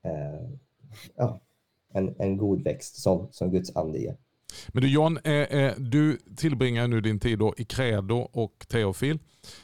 eh, 0.04 0.50
ja, 1.14 1.40
en, 1.92 2.14
en 2.18 2.36
god 2.36 2.64
växt 2.64 3.02
som, 3.02 3.28
som 3.30 3.50
Guds 3.50 3.76
ande 3.76 3.98
ger. 3.98 4.16
Men 4.68 4.82
du 4.82 4.88
John, 4.88 5.18
eh, 5.24 5.32
eh, 5.32 5.74
du 5.78 6.18
tillbringar 6.36 6.88
nu 6.88 7.00
din 7.00 7.20
tid 7.20 7.40
i 7.56 7.64
Credo 7.64 8.16
och 8.16 8.66
Teofil 8.68 9.18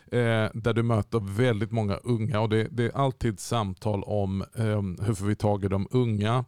eh, 0.07 0.51
där 0.55 0.73
du 0.73 0.83
möter 0.83 1.37
väldigt 1.37 1.73
många 1.73 1.97
unga 1.97 2.41
och 2.41 2.49
det, 2.49 2.69
det 2.71 2.85
är 2.85 2.97
alltid 2.97 3.41
samtal 3.41 4.03
om 4.03 4.43
eh, 4.43 5.07
hur 5.07 5.15
får 5.15 5.27
vi 5.27 5.37
tag 5.37 5.65
i 5.65 5.69
de 5.69 5.89
unga? 5.91 6.45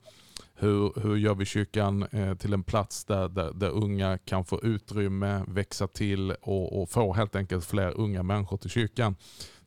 Hur, 0.60 1.00
hur 1.00 1.16
gör 1.16 1.34
vi 1.34 1.44
kyrkan 1.44 2.02
eh, 2.12 2.34
till 2.34 2.52
en 2.52 2.62
plats 2.62 3.04
där, 3.04 3.28
där, 3.28 3.52
där, 3.52 3.70
unga 3.70 4.18
kan 4.18 4.44
få 4.44 4.60
utrymme, 4.62 5.44
växa 5.48 5.86
till 5.86 6.30
och, 6.30 6.82
och 6.82 6.90
få 6.90 7.12
helt 7.12 7.36
enkelt 7.36 7.64
fler 7.64 8.00
unga 8.00 8.22
människor 8.22 8.56
till 8.56 8.70
kyrkan? 8.70 9.16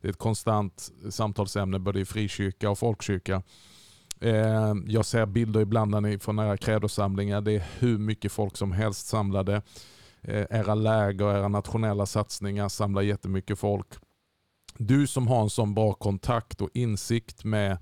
Det 0.00 0.08
är 0.08 0.10
ett 0.10 0.18
konstant 0.18 0.92
samtalsämne 1.10 1.78
både 1.78 2.00
i 2.00 2.04
frikyrka 2.04 2.70
och 2.70 2.78
folkkyrka. 2.78 3.42
Eh, 4.22 4.74
jag 4.86 5.04
ser 5.04 5.26
bilder 5.26 5.60
ibland 5.60 6.22
från 6.22 6.38
era 6.38 6.56
credosamlingar. 6.56 7.40
Det 7.40 7.52
är 7.52 7.64
hur 7.78 7.98
mycket 7.98 8.32
folk 8.32 8.56
som 8.56 8.72
helst 8.72 9.06
samlade. 9.06 9.62
Eh, 10.22 10.46
era 10.50 10.74
läger, 10.74 11.38
era 11.38 11.48
nationella 11.48 12.06
satsningar 12.06 12.68
samlar 12.68 13.02
jättemycket 13.02 13.58
folk. 13.58 13.88
Du 14.78 15.06
som 15.06 15.28
har 15.28 15.42
en 15.42 15.50
sån 15.50 15.74
bra 15.74 15.92
kontakt 15.92 16.60
och 16.60 16.70
insikt 16.74 17.44
med 17.44 17.78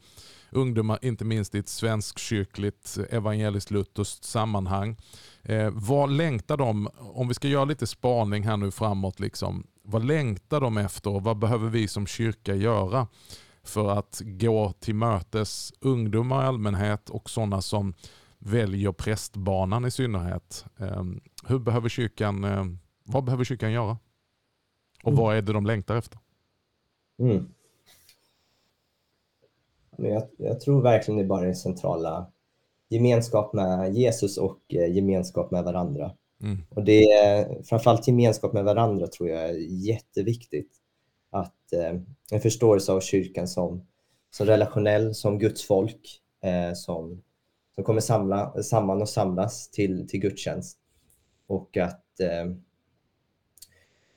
ungdomar, 0.51 0.99
inte 1.03 1.25
minst 1.25 1.55
i 1.55 1.59
ett 1.59 1.69
svenskkyrkligt 1.69 2.99
eh, 2.99 3.17
evangeliskt 3.17 3.71
lutherskt 3.71 4.25
sammanhang. 4.25 4.97
Eh, 5.43 5.71
vad 5.73 6.11
längtar 6.11 6.57
de, 6.57 6.89
om 6.99 7.29
vi 7.29 7.35
ska 7.35 7.49
göra 7.49 7.65
lite 7.65 7.87
spaning 7.87 8.43
här 8.43 8.57
nu 8.57 8.71
framåt, 8.71 9.21
liksom, 9.21 9.67
vad 9.83 10.05
längtar 10.05 10.61
de 10.61 10.79
efter 10.79 11.11
och 11.11 11.23
vad 11.23 11.39
behöver 11.39 11.69
vi 11.69 11.89
som 11.89 12.07
kyrka 12.07 12.55
göra 12.55 13.07
för 13.63 13.91
att 13.91 14.23
gå 14.25 14.73
till 14.73 14.95
mötes 14.95 15.73
ungdomar 15.81 16.45
i 16.45 16.47
allmänhet 16.47 17.11
och 17.11 17.31
sådana 17.31 17.63
som 17.63 17.95
väljer 18.39 18.93
prästbanan 18.93 19.85
i 19.85 19.91
synnerhet. 19.91 20.65
Ehm, 20.79 21.21
hur 21.45 21.59
behöver 21.59 21.89
kyrkan, 21.89 22.45
eh, 22.45 22.65
vad 23.05 23.25
behöver 23.25 23.45
kyrkan 23.45 23.73
göra? 23.73 23.99
Och 25.05 25.13
vad 25.17 25.37
är 25.37 25.43
det 25.43 25.53
de 25.53 25.67
längtar 25.67 25.97
efter? 25.97 26.19
Mm. 27.19 27.49
Jag, 29.97 30.23
jag, 30.37 30.61
tror 30.61 30.83
verkligen 30.83 31.19
det 31.19 31.25
bara 31.25 31.49
är 31.49 31.55
centrala 31.55 32.27
gemenskap 32.89 33.53
med 33.53 33.95
Jesus 33.95 34.39
och 34.39 34.61
eh, 34.69 34.95
gemenskap 34.95 35.51
med 35.51 35.65
varandra. 35.65 36.13
Mm. 36.43 36.59
Och 36.69 36.85
det 36.85 37.07
framförallt 37.65 38.09
gemenskap 38.09 38.53
med 38.53 38.65
varandra 38.65 39.07
tror 39.07 39.29
jag 39.29 39.43
är 39.43 39.55
jätteviktigt 39.87 40.80
att 41.31 41.73
eh, 41.73 42.01
en 42.33 42.41
förståelse 42.41 42.93
av 42.93 43.01
kyrkan 43.01 43.49
som, 43.49 43.87
som 44.31 44.47
relationell, 44.47 45.15
som 45.15 45.39
Guds 45.39 45.67
folk, 45.67 46.21
eh, 46.43 46.73
som, 46.75 47.23
som 47.75 47.85
kommer 47.85 48.01
samla, 48.01 48.63
samman 48.63 49.03
och 49.03 49.09
samlas 49.09 49.71
till, 49.71 50.09
till 50.09 50.21
gudstjänst. 50.21 50.79
Och 51.47 51.77
att 51.77 52.21
eh, 52.21 52.47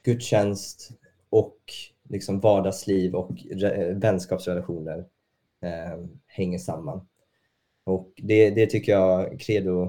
gudstjänst 0.04 0.92
och 1.30 1.58
liksom 2.10 2.40
vardagsliv 2.40 3.16
och 3.16 3.32
re, 3.52 3.70
eh, 3.70 3.96
vänskapsrelationer 3.98 5.06
eh, 5.62 6.06
hänger 6.26 6.58
samman. 6.58 7.08
Och 7.84 8.12
det, 8.18 8.50
det 8.50 8.66
tycker 8.66 8.92
jag 8.92 9.40
Credo 9.40 9.84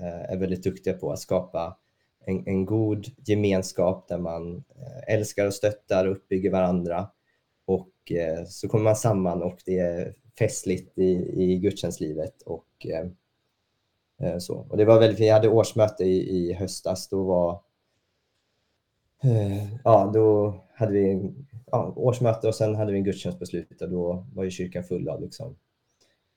eh, 0.00 0.32
är 0.32 0.36
väldigt 0.36 0.62
duktiga 0.62 0.94
på, 0.94 1.12
att 1.12 1.18
skapa 1.18 1.76
en, 2.24 2.46
en 2.46 2.66
god 2.66 3.06
gemenskap 3.28 4.08
där 4.08 4.18
man 4.18 4.56
eh, 4.56 5.14
älskar 5.14 5.46
och 5.46 5.54
stöttar 5.54 6.06
och 6.06 6.12
uppbygger 6.12 6.50
varandra. 6.50 7.10
Och 7.64 8.12
eh, 8.12 8.44
så 8.44 8.68
kommer 8.68 8.84
man 8.84 8.96
samman 8.96 9.42
och 9.42 9.58
det 9.64 9.78
är 9.78 10.14
festligt 10.38 10.98
i, 10.98 11.42
i 11.42 11.58
gudstjänstlivet. 11.58 12.42
Och, 12.42 12.86
eh, 12.86 13.06
eh 14.28 14.38
så. 14.38 14.54
och 14.54 14.76
det 14.76 14.84
var 14.84 15.00
väldigt, 15.00 15.20
vi 15.20 15.28
hade 15.28 15.48
årsmöte 15.48 16.04
i, 16.04 16.30
i 16.30 16.52
höstas. 16.52 17.08
Då 17.08 17.22
var 17.22 17.62
eh, 19.22 19.74
Ja, 19.84 20.10
då 20.14 20.54
hade 20.74 20.92
vi 20.92 21.32
ja, 21.66 21.92
årsmöte 21.96 22.48
och 22.48 22.54
sen 22.54 22.74
hade 22.74 22.92
vi 22.92 22.98
en 22.98 23.04
gudstjänstbeslut 23.04 23.82
och 23.82 23.90
då 23.90 24.26
var 24.34 24.44
ju 24.44 24.50
kyrkan 24.50 24.84
full 24.84 25.08
av 25.08 25.22
liksom 25.22 25.56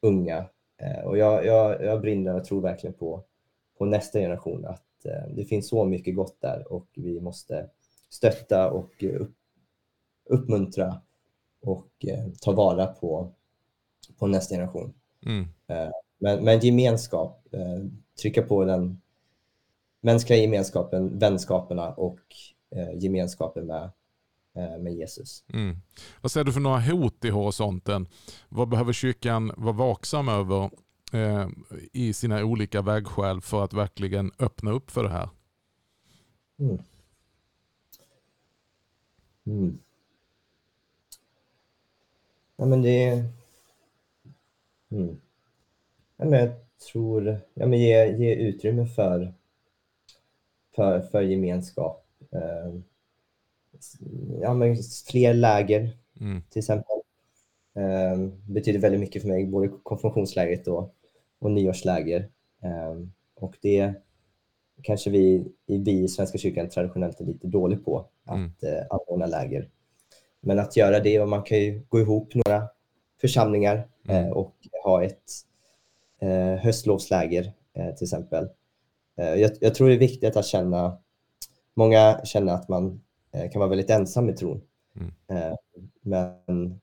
unga. 0.01 0.45
Eh, 0.81 1.05
och 1.05 1.17
jag, 1.17 1.45
jag, 1.45 1.83
jag 1.83 2.01
brinner 2.01 2.35
och 2.35 2.45
tror 2.45 2.61
verkligen 2.61 2.93
på, 2.93 3.23
på 3.77 3.85
nästa 3.85 4.19
generation 4.19 4.65
att 4.65 4.83
eh, 5.05 5.35
det 5.35 5.45
finns 5.45 5.69
så 5.69 5.85
mycket 5.85 6.15
gott 6.15 6.41
där 6.41 6.73
och 6.73 6.87
vi 6.93 7.21
måste 7.21 7.69
stötta 8.09 8.71
och 8.71 9.03
upp, 9.03 9.35
uppmuntra 10.29 11.01
och 11.61 11.89
eh, 12.07 12.27
ta 12.41 12.51
vara 12.51 12.87
på, 12.87 13.31
på 14.17 14.27
nästa 14.27 14.55
generation. 14.55 14.93
Mm. 15.25 15.47
Eh, 15.67 15.91
men, 16.17 16.43
men 16.43 16.59
gemenskap, 16.59 17.39
trycka 18.21 18.41
på 18.41 18.65
den 18.65 19.01
mänskliga 20.01 20.39
gemenskapen, 20.39 21.19
vänskaperna 21.19 21.93
och 21.93 22.19
gemenskapen 22.93 23.67
med, 23.67 23.91
med 24.79 24.93
Jesus. 24.93 25.43
Mm. 25.53 25.77
Vad 26.21 26.31
ser 26.31 26.43
du 26.43 26.53
för 26.53 26.59
några 26.59 26.79
hot 26.79 27.25
i 27.25 27.29
horisonten? 27.29 28.07
Vad 28.49 28.69
behöver 28.69 28.93
kyrkan 28.93 29.51
vara 29.57 29.73
vaksam 29.73 30.29
över 30.29 30.69
eh, 31.13 31.47
i 31.93 32.13
sina 32.13 32.45
olika 32.45 32.81
vägskäl 32.81 33.41
för 33.41 33.63
att 33.63 33.73
verkligen 33.73 34.31
öppna 34.39 34.71
upp 34.71 34.91
för 34.91 35.03
det 35.03 35.09
här? 35.09 35.29
Mm. 36.59 36.77
Mm. 39.45 39.79
Ja, 42.55 42.65
men 42.65 42.81
det... 42.81 43.23
Mm. 44.91 45.21
Ja, 46.17 46.25
men 46.25 46.39
jag 46.39 46.51
tror... 46.91 47.39
Ja, 47.53 47.65
men 47.67 47.79
ge, 47.79 48.17
ge 48.17 48.35
utrymme 48.35 48.87
för, 48.87 49.33
för, 50.75 51.01
för 51.01 51.21
gemenskap. 51.21 52.05
Eh, 52.31 52.73
ja, 54.41 54.53
men 54.53 54.77
fler 55.11 55.33
läger, 55.33 55.97
mm. 56.19 56.41
till 56.49 56.59
exempel. 56.59 56.97
Eh, 57.73 58.27
betyder 58.47 58.79
väldigt 58.79 59.01
mycket 59.01 59.21
för 59.21 59.29
mig, 59.29 59.45
både 59.45 59.67
konfirmationslägret 59.83 60.67
och, 60.67 60.95
och 61.43 61.51
nyårsläger. 61.51 62.29
Eh, 62.63 63.07
och 63.35 63.55
det 63.61 63.93
kanske 64.81 65.09
vi, 65.09 65.45
vi 65.65 66.03
i 66.03 66.07
Svenska 66.07 66.37
kyrkan 66.37 66.69
traditionellt 66.69 67.21
är 67.21 67.25
lite 67.25 67.47
dålig 67.47 67.85
på, 67.85 68.05
att 68.25 68.63
mm. 68.63 68.87
anordna 68.89 69.25
läger. 69.25 69.69
Men 70.41 70.59
att 70.59 70.77
göra 70.77 70.99
det, 70.99 71.19
och 71.19 71.29
man 71.29 71.43
kan 71.43 71.57
ju 71.57 71.83
gå 71.89 71.99
ihop 71.99 72.33
några 72.35 72.67
församlingar 73.21 73.87
mm. 74.07 74.33
och 74.33 74.55
ha 74.83 75.03
ett 75.03 75.31
höstlovsläger 76.59 77.53
till 77.73 78.05
exempel. 78.05 78.49
Jag, 79.15 79.51
jag, 79.61 79.75
tror 79.75 79.87
det 79.87 79.95
är 79.95 79.99
viktigt 79.99 80.37
att 80.37 80.45
känna, 80.45 80.97
många 81.73 82.21
känner 82.25 82.53
att 82.53 82.69
man 82.69 83.01
kan 83.51 83.59
vara 83.59 83.69
väldigt 83.69 83.89
ensam 83.89 84.29
i 84.29 84.33
tron. 84.33 84.61
Mm. 84.95 85.57
Men 86.01 86.79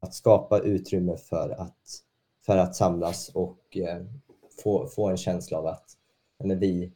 att 0.00 0.14
skapa 0.14 0.58
utrymme 0.58 1.16
för 1.16 1.50
att, 1.50 2.02
för 2.48 2.56
att 2.56 2.76
samlas 2.76 3.28
och 3.28 3.76
eh, 3.76 4.02
få, 4.62 4.86
få 4.86 5.08
en 5.08 5.16
känsla 5.16 5.58
av 5.58 5.66
att 5.66 5.84
men 6.44 6.58
vi, 6.58 6.92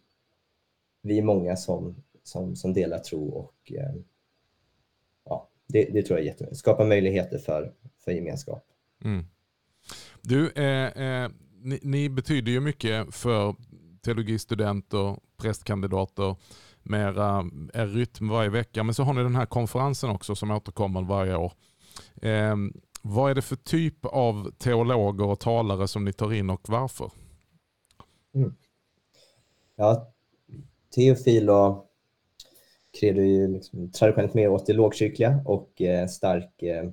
vi 1.02 1.18
är 1.18 1.22
många 1.22 1.56
som, 1.56 2.02
som, 2.22 2.56
som 2.56 2.72
delar 2.72 2.98
tro 2.98 3.28
och 3.28 3.72
eh, 3.72 3.94
ja, 5.24 5.48
det, 5.66 5.84
det 5.84 6.02
tror 6.02 6.18
jag 6.18 6.26
är 6.26 6.30
jättemycket. 6.30 6.58
Skapa 6.58 6.84
möjligheter 6.84 7.38
för, 7.38 7.72
för 8.04 8.12
gemenskap. 8.12 8.64
Mm. 9.04 9.24
Du, 10.20 10.50
eh, 10.50 11.02
eh, 11.06 11.30
ni, 11.62 11.78
ni, 11.82 12.08
betyder 12.08 12.52
ju 12.52 12.60
mycket 12.60 13.14
för 13.14 13.54
teologistudenter, 14.04 15.16
prästkandidater 15.36 16.36
med 16.82 17.08
era, 17.08 17.50
er 17.74 17.86
rytm 17.86 18.28
varje 18.28 18.50
vecka. 18.50 18.82
Men 18.82 18.94
så 18.94 19.02
har 19.02 19.12
ni 19.12 19.22
den 19.22 19.36
här 19.36 19.46
konferensen 19.46 20.10
också 20.10 20.34
som 20.34 20.50
återkommer 20.50 21.02
varje 21.02 21.36
år. 21.36 21.52
Ehm, 22.22 22.72
Eh, 23.04 23.10
vad 23.10 23.30
är 23.30 23.34
det 23.34 23.42
för 23.42 23.56
typ 23.56 24.06
av 24.06 24.50
teologer 24.50 25.26
och 25.26 25.40
talare 25.40 25.88
som 25.88 26.04
ni 26.04 26.12
tar 26.12 26.32
in 26.32 26.50
och 26.50 26.68
varför? 26.68 27.10
Mm. 28.34 28.54
Ja, 29.76 30.12
Teofil 30.94 31.50
och 31.50 31.88
Credo 33.00 33.20
är 33.20 33.26
ju 33.26 33.48
liksom 33.48 33.90
traditionellt 33.90 34.34
mer 34.34 34.48
åt 34.48 34.66
det 34.66 34.72
lågkyrkliga 34.72 35.42
och 35.46 35.82
eh, 35.82 36.06
stark 36.06 36.62
eh, 36.62 36.90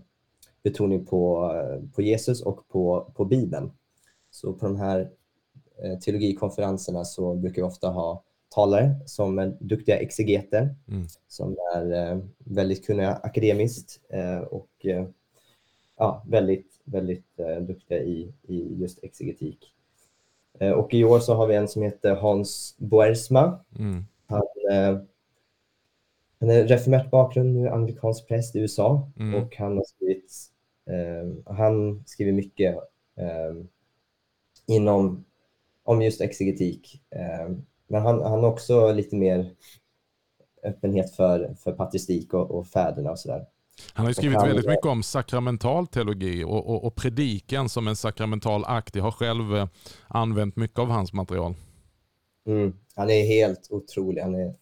betoning 0.63 1.05
på, 1.05 1.51
på 1.95 2.01
Jesus 2.01 2.41
och 2.41 2.67
på, 2.67 3.11
på 3.15 3.25
Bibeln. 3.25 3.71
Så 4.31 4.53
på 4.53 4.65
de 4.65 4.75
här 4.75 5.09
eh, 5.83 5.99
teologikonferenserna 5.99 7.05
så 7.05 7.35
brukar 7.35 7.61
vi 7.61 7.67
ofta 7.67 7.89
ha 7.89 8.23
talare 8.49 8.95
som 9.05 9.39
är 9.39 9.57
duktiga 9.59 9.97
exegeter, 9.97 10.75
mm. 10.87 11.07
som 11.27 11.57
är 11.75 11.91
eh, 11.91 12.19
väldigt 12.37 12.85
kunniga 12.85 13.13
akademiskt 13.13 13.99
eh, 14.09 14.39
och 14.39 14.85
eh, 14.85 15.07
ja, 15.99 16.23
väldigt, 16.27 16.81
väldigt 16.83 17.39
eh, 17.39 17.61
duktiga 17.61 17.99
i, 17.99 18.33
i 18.43 18.75
just 18.79 19.03
exegetik. 19.03 19.73
Eh, 20.59 20.71
och 20.71 20.93
i 20.93 21.03
år 21.03 21.19
så 21.19 21.33
har 21.33 21.47
vi 21.47 21.55
en 21.55 21.67
som 21.67 21.81
heter 21.81 22.15
Hans 22.15 22.75
Boersma. 22.77 23.59
Mm. 23.79 24.05
Han, 24.27 24.41
eh, 24.71 25.01
han 26.39 26.49
är 26.49 26.67
reformerat 26.67 27.11
bakgrund, 27.11 27.53
nu 27.53 27.69
anglikansk 27.69 28.27
präst 28.27 28.55
i 28.55 28.59
USA 28.59 29.11
mm. 29.19 29.43
och 29.43 29.55
han 29.55 29.77
har 29.77 29.83
skrivit, 29.83 30.31
eh, 30.85 31.53
han 31.55 32.03
skriver 32.05 32.31
mycket 32.31 32.75
eh, 33.15 33.53
inom 34.67 35.25
om 35.83 36.01
just 36.01 36.21
exegetik. 36.21 37.01
Eh, 37.09 37.49
men 37.87 38.01
han, 38.01 38.21
han 38.21 38.43
har 38.43 38.49
också 38.49 38.91
lite 38.91 39.15
mer 39.15 39.51
öppenhet 40.63 41.15
för, 41.15 41.53
för 41.53 41.71
patristik 41.71 42.33
och, 42.33 42.51
och 42.51 42.67
fäderna 42.67 43.11
och 43.11 43.19
sådär. 43.19 43.45
Han 43.93 44.05
har 44.05 44.13
skrivit 44.13 44.43
väldigt 44.43 44.67
mycket 44.67 44.85
om 44.85 45.03
sakramental 45.03 45.87
teologi 45.87 46.43
och, 46.43 46.69
och, 46.69 46.85
och, 46.85 46.95
predikan 46.95 47.69
som 47.69 47.87
en 47.87 47.95
sakramental 47.95 48.63
akt. 48.65 48.95
Jag 48.95 49.03
har 49.03 49.11
själv 49.11 49.55
eh, 49.55 49.67
använt 50.07 50.55
mycket 50.55 50.79
av 50.79 50.89
hans 50.89 51.13
material. 51.13 51.53
Mm. 52.47 52.73
Han 52.95 53.09
är 53.09 53.23
helt 53.23 53.67
otrolig. 53.69 54.21
Han 54.21 54.35
är, 54.35 54.53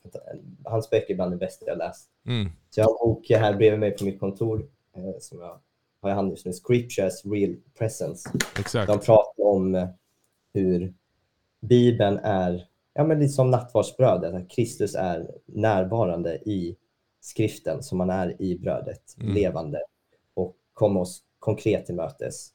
hans 0.65 0.89
böcker 0.89 1.13
är 1.13 1.15
bland 1.15 1.31
det 1.31 1.37
bästa 1.37 1.65
jag 1.67 1.77
läst. 1.77 2.09
Mm. 2.27 2.49
Så 2.69 2.79
jag 2.79 2.85
har 2.85 2.91
en 2.91 3.13
bok 3.13 3.29
här 3.29 3.53
bredvid 3.53 3.79
mig 3.79 3.91
på 3.91 4.05
mitt 4.05 4.19
kontor 4.19 4.65
eh, 4.95 5.19
som 5.19 5.39
jag 5.39 5.59
har 6.01 6.09
i 6.09 6.13
hand 6.13 6.31
just 6.31 6.45
nu. 6.45 6.53
Scriptures 6.53 7.25
Real 7.25 7.55
Presence. 7.77 8.29
Exakt. 8.59 8.87
De 8.87 8.99
pratar 8.99 9.43
om 9.43 9.75
eh, 9.75 9.87
hur 10.53 10.93
Bibeln 11.61 12.19
är, 12.23 12.67
ja 12.93 13.03
men 13.03 13.19
lite 13.19 13.33
som 13.33 13.51
nattvardsbrödet, 13.51 14.33
att 14.33 14.49
Kristus 14.49 14.95
är 14.95 15.31
närvarande 15.45 16.35
i 16.35 16.77
skriften 17.27 17.83
som 17.83 17.97
man 17.97 18.09
är 18.09 18.41
i 18.41 18.59
brödet, 18.59 19.15
mm. 19.19 19.33
levande 19.33 19.81
och 20.33 20.55
komma 20.73 20.99
oss 20.99 21.23
konkret 21.39 21.85
till 21.85 21.95
mötes. 21.95 22.49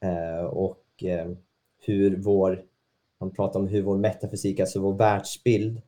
Eh, 0.00 0.44
och 0.44 1.04
eh, 1.04 1.30
hur 1.78 2.16
vår, 2.16 2.64
man 3.20 3.30
pratar 3.30 3.60
om 3.60 3.68
hur 3.68 3.82
vår 3.82 3.96
metafysik, 3.96 4.60
alltså 4.60 4.80
vår 4.80 4.94
världsbild 4.94 5.82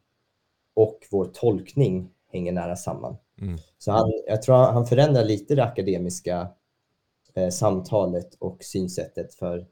och 0.74 1.06
vår 1.10 1.24
tolkning 1.24 2.10
hänger 2.28 2.52
nära 2.52 2.76
samman. 2.76 3.16
Mm. 3.40 3.58
Så 3.78 3.92
han, 3.92 4.12
jag 4.26 4.42
tror 4.42 4.56
han 4.56 4.86
förändrar 4.86 5.24
lite 5.24 5.54
det 5.54 5.64
akademiska 5.64 6.48
eh, 7.34 7.48
samtalet 7.48 8.34
och 8.34 8.64
synsättet 8.64 9.34
för 9.34 9.66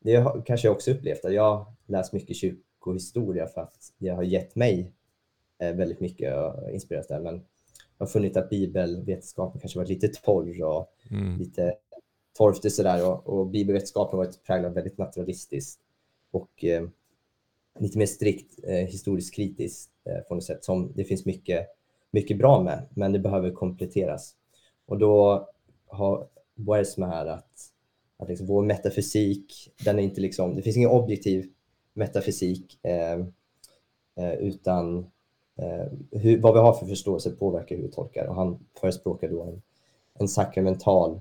det 0.00 0.16
har 0.16 0.42
kanske 0.46 0.68
jag 0.68 0.74
också 0.74 0.90
upplevt 0.90 1.24
att 1.24 1.34
jag 1.34 1.72
läst 1.86 2.12
mycket 2.12 2.36
kyrkohistoria 2.36 3.46
för 3.46 3.60
att 3.60 3.92
det 3.98 4.08
har 4.08 4.22
gett 4.22 4.56
mig 4.56 4.92
eh, 5.58 5.74
väldigt 5.74 6.00
mycket 6.00 6.36
och 6.36 6.70
inspirerat 6.70 7.08
där. 7.08 7.20
Men 7.20 7.44
har 7.98 8.06
funnit 8.06 8.36
att 8.36 8.50
bibelvetenskapen 8.50 9.60
kanske 9.60 9.78
varit 9.78 9.88
lite 9.88 10.08
torr 10.08 10.62
och 10.62 10.92
mm. 11.10 11.38
lite 11.38 11.74
torftig 12.38 12.72
sådär 12.72 13.08
och, 13.08 13.26
och 13.26 13.46
bibelvetenskapen 13.46 14.18
har 14.18 14.24
varit 14.24 14.44
präglad 14.44 14.74
väldigt 14.74 14.98
naturalistiskt 14.98 15.80
och 16.30 16.64
eh, 16.64 16.88
lite 17.78 17.98
mer 17.98 18.06
strikt 18.06 18.60
eh, 18.62 18.86
historiskt 18.86 19.34
kritiskt 19.34 19.90
eh, 20.04 20.20
på 20.28 20.34
något 20.34 20.44
sätt 20.44 20.64
som 20.64 20.92
det 20.94 21.04
finns 21.04 21.24
mycket, 21.24 21.66
mycket 22.10 22.38
bra 22.38 22.62
med, 22.62 22.86
men 22.94 23.12
det 23.12 23.18
behöver 23.18 23.50
kompletteras. 23.50 24.34
Och 24.86 24.98
då 24.98 25.48
har 25.86 26.26
Boersma 26.54 27.06
här 27.06 27.26
att, 27.26 27.52
att 28.16 28.28
liksom 28.28 28.46
vår 28.46 28.62
metafysik, 28.62 29.72
den 29.84 29.98
är 29.98 30.02
inte 30.02 30.20
liksom, 30.20 30.56
det 30.56 30.62
finns 30.62 30.76
ingen 30.76 30.90
objektiv 30.90 31.52
metafysik 31.92 32.84
eh, 32.84 33.18
eh 34.16 34.34
utan 34.34 35.10
eh, 35.60 35.86
hur, 36.20 36.40
vad 36.40 36.54
vi 36.54 36.60
har 36.60 36.72
för 36.72 36.86
förståelse 36.86 37.30
påverkar 37.30 37.76
hur 37.76 37.82
vi 37.82 37.90
tolkar. 37.90 38.26
Och 38.26 38.34
han 38.34 38.66
förespråkar 38.80 39.28
då 39.28 39.42
en, 39.42 39.62
en 40.14 40.28
sakramental 40.28 41.20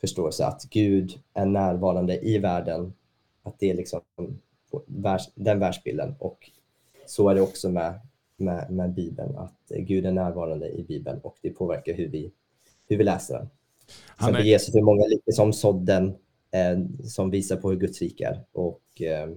förståelse 0.00 0.46
att 0.46 0.64
Gud 0.70 1.20
är 1.34 1.46
närvarande 1.46 2.26
i 2.26 2.38
världen, 2.38 2.94
att 3.42 3.58
det 3.58 3.70
är 3.70 3.74
liksom 3.74 4.00
världs, 4.86 5.30
den 5.34 5.58
världsbilden. 5.58 6.14
Och 6.18 6.50
så 7.06 7.28
är 7.28 7.34
det 7.34 7.40
också 7.40 7.68
med, 7.68 8.00
med, 8.36 8.70
med 8.70 8.94
Bibeln, 8.94 9.36
att 9.36 9.68
Gud 9.68 10.06
är 10.06 10.12
närvarande 10.12 10.68
i 10.68 10.84
Bibeln 10.84 11.20
och 11.20 11.36
det 11.40 11.50
påverkar 11.50 11.94
hur 11.94 12.08
vi, 12.08 12.32
hur 12.88 12.96
vi 12.96 13.04
läser 13.04 13.34
den. 13.34 13.50
Han 14.06 14.34
är... 14.34 14.40
Jesus 14.40 14.74
är 14.74 14.82
många 14.82 15.06
lite 15.06 15.32
som 15.32 15.52
sådden 15.52 16.14
eh, 16.50 17.04
som 17.04 17.30
visar 17.30 17.56
på 17.56 17.70
hur 17.70 17.76
Guds 17.76 18.00
rike 18.00 18.26
är. 18.26 18.44
Och 18.52 19.02
eh, 19.02 19.30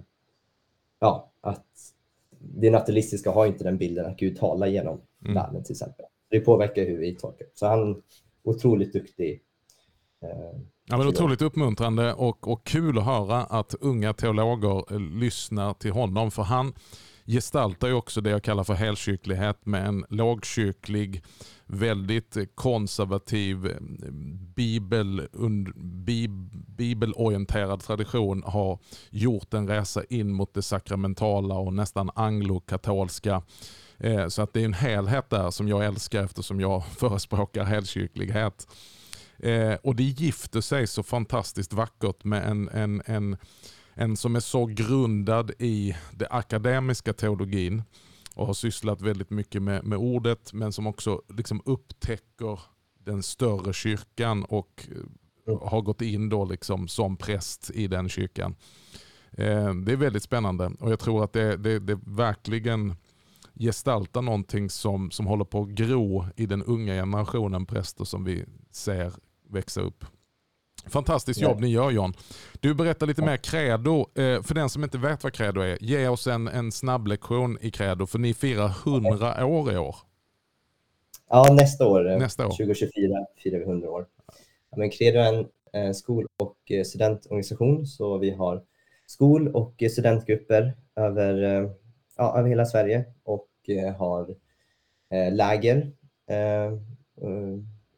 ja, 0.99 1.31
att 1.41 1.93
det 2.39 2.69
naturalistiska 2.69 3.31
har 3.31 3.45
inte 3.45 3.63
den 3.63 3.77
bilden 3.77 4.05
att 4.05 4.17
Gud 4.17 4.37
talar 4.37 4.67
genom 4.67 5.01
mm. 5.23 5.35
världen 5.35 5.63
till 5.63 5.73
exempel. 5.73 6.05
Det 6.29 6.39
påverkar 6.39 6.85
hur 6.85 6.97
vi 6.97 7.15
tolkar. 7.15 7.47
Så 7.53 7.67
han 7.67 7.91
är 7.91 7.95
otroligt 8.43 8.93
duktig. 8.93 9.41
Eh, 10.23 10.61
Ja, 10.89 10.97
men 10.97 11.07
otroligt 11.07 11.41
uppmuntrande 11.41 12.13
och, 12.13 12.47
och 12.47 12.63
kul 12.67 12.97
att 12.97 13.05
höra 13.05 13.43
att 13.43 13.75
unga 13.81 14.13
teologer 14.13 14.93
eh, 14.93 14.99
lyssnar 14.99 15.73
till 15.73 15.91
honom. 15.91 16.31
För 16.31 16.43
han 16.43 16.73
gestaltar 17.27 17.87
ju 17.87 17.93
också 17.93 18.21
det 18.21 18.29
jag 18.29 18.43
kallar 18.43 18.63
för 18.63 18.73
helkyrklighet 18.73 19.65
med 19.65 19.87
en 19.87 20.05
lågkyrklig, 20.09 21.23
väldigt 21.65 22.37
konservativ, 22.55 23.65
eh, 23.65 24.11
bibel, 24.55 25.27
und, 25.31 25.73
bib, 26.05 26.31
bibelorienterad 26.77 27.79
tradition 27.79 28.43
har 28.45 28.79
gjort 29.09 29.53
en 29.53 29.67
resa 29.67 30.03
in 30.09 30.33
mot 30.33 30.53
det 30.53 30.61
sakramentala 30.61 31.55
och 31.55 31.73
nästan 31.73 32.09
anglokatolska. 32.15 33.41
Eh, 33.97 34.27
så 34.27 34.41
att 34.41 34.53
det 34.53 34.61
är 34.61 34.65
en 34.65 34.73
helhet 34.73 35.29
där 35.29 35.51
som 35.51 35.67
jag 35.67 35.85
älskar 35.85 36.23
eftersom 36.23 36.59
jag 36.59 36.85
förespråkar 36.97 37.63
helkyrklighet. 37.63 38.67
Eh, 39.39 39.73
och 39.73 39.95
det 39.95 40.03
gifter 40.03 40.61
sig 40.61 40.87
så 40.87 41.03
fantastiskt 41.03 41.73
vackert 41.73 42.23
med 42.23 42.49
en, 42.49 42.69
en, 42.69 43.01
en, 43.05 43.37
en 43.97 44.17
som 44.17 44.35
är 44.35 44.39
så 44.39 44.65
grundad 44.65 45.51
i 45.59 45.95
det 46.11 46.27
akademiska 46.29 47.13
teologin 47.13 47.83
och 48.35 48.47
har 48.47 48.53
sysslat 48.53 49.01
väldigt 49.01 49.29
mycket 49.29 49.61
med, 49.61 49.83
med 49.83 49.97
ordet 49.97 50.53
men 50.53 50.73
som 50.73 50.87
också 50.87 51.21
liksom 51.29 51.61
upptäcker 51.65 52.59
den 53.05 53.23
större 53.23 53.73
kyrkan 53.73 54.43
och 54.43 54.87
eh, 55.47 55.61
har 55.61 55.81
gått 55.81 56.01
in 56.01 56.29
då 56.29 56.45
liksom 56.45 56.87
som 56.87 57.17
präst 57.17 57.71
i 57.73 57.87
den 57.87 58.09
kyrkan. 58.09 58.55
Eh, 59.31 59.73
det 59.73 59.91
är 59.91 59.95
väldigt 59.95 60.23
spännande 60.23 60.71
och 60.79 60.91
jag 60.91 60.99
tror 60.99 61.23
att 61.23 61.33
det, 61.33 61.57
det, 61.57 61.79
det 61.79 61.99
verkligen 62.05 62.95
gestaltar 63.53 64.21
någonting 64.21 64.69
som, 64.69 65.11
som 65.11 65.27
håller 65.27 65.45
på 65.45 65.61
att 65.61 65.69
gro 65.69 66.25
i 66.35 66.45
den 66.45 66.63
unga 66.63 66.93
generationen 66.93 67.65
präster 67.65 68.05
som 68.05 68.23
vi 68.23 68.45
ser 68.71 69.13
växa 69.49 69.81
upp. 69.81 70.05
Fantastiskt 70.89 71.41
jobb 71.41 71.59
ni 71.59 71.67
gör 71.67 71.91
John. 71.91 72.13
Du 72.59 72.73
berättar 72.73 73.07
lite 73.07 73.21
mer 73.21 73.37
Credo. 73.37 73.99
Eh, 73.99 74.41
för 74.43 74.53
den 74.53 74.69
som 74.69 74.83
inte 74.83 74.97
vet 74.97 75.23
vad 75.23 75.33
Credo 75.33 75.61
är, 75.61 75.77
ge 75.81 76.07
oss 76.07 76.27
en, 76.27 76.47
en 76.47 76.71
snabb 76.71 77.07
lektion 77.07 77.57
i 77.61 77.71
Credo 77.71 78.05
för 78.05 78.19
ni 78.19 78.33
firar 78.33 78.67
100 78.87 79.45
år 79.45 79.73
i 79.73 79.77
år. 79.77 79.95
Ja, 81.29 81.53
nästa 81.53 81.87
år, 81.87 82.11
eh, 82.11 82.17
nästa 82.17 82.45
år. 82.45 82.51
2024 82.51 83.25
firar 83.37 83.59
vi 83.59 83.65
100 83.65 83.89
år. 83.89 84.05
men 84.75 84.89
Credo 84.89 85.19
är 85.19 85.33
en 85.33 85.47
eh, 85.73 85.93
skol 85.93 86.27
och 86.37 86.57
studentorganisation 86.85 87.87
så 87.87 88.17
vi 88.17 88.31
har 88.31 88.63
skol 89.05 89.47
och 89.47 89.83
studentgrupper 89.91 90.73
över, 90.95 91.33
ja, 92.17 92.39
över 92.39 92.49
hela 92.49 92.65
Sverige 92.65 93.05
och 93.23 93.47
har 93.97 94.35
läger, 95.31 95.91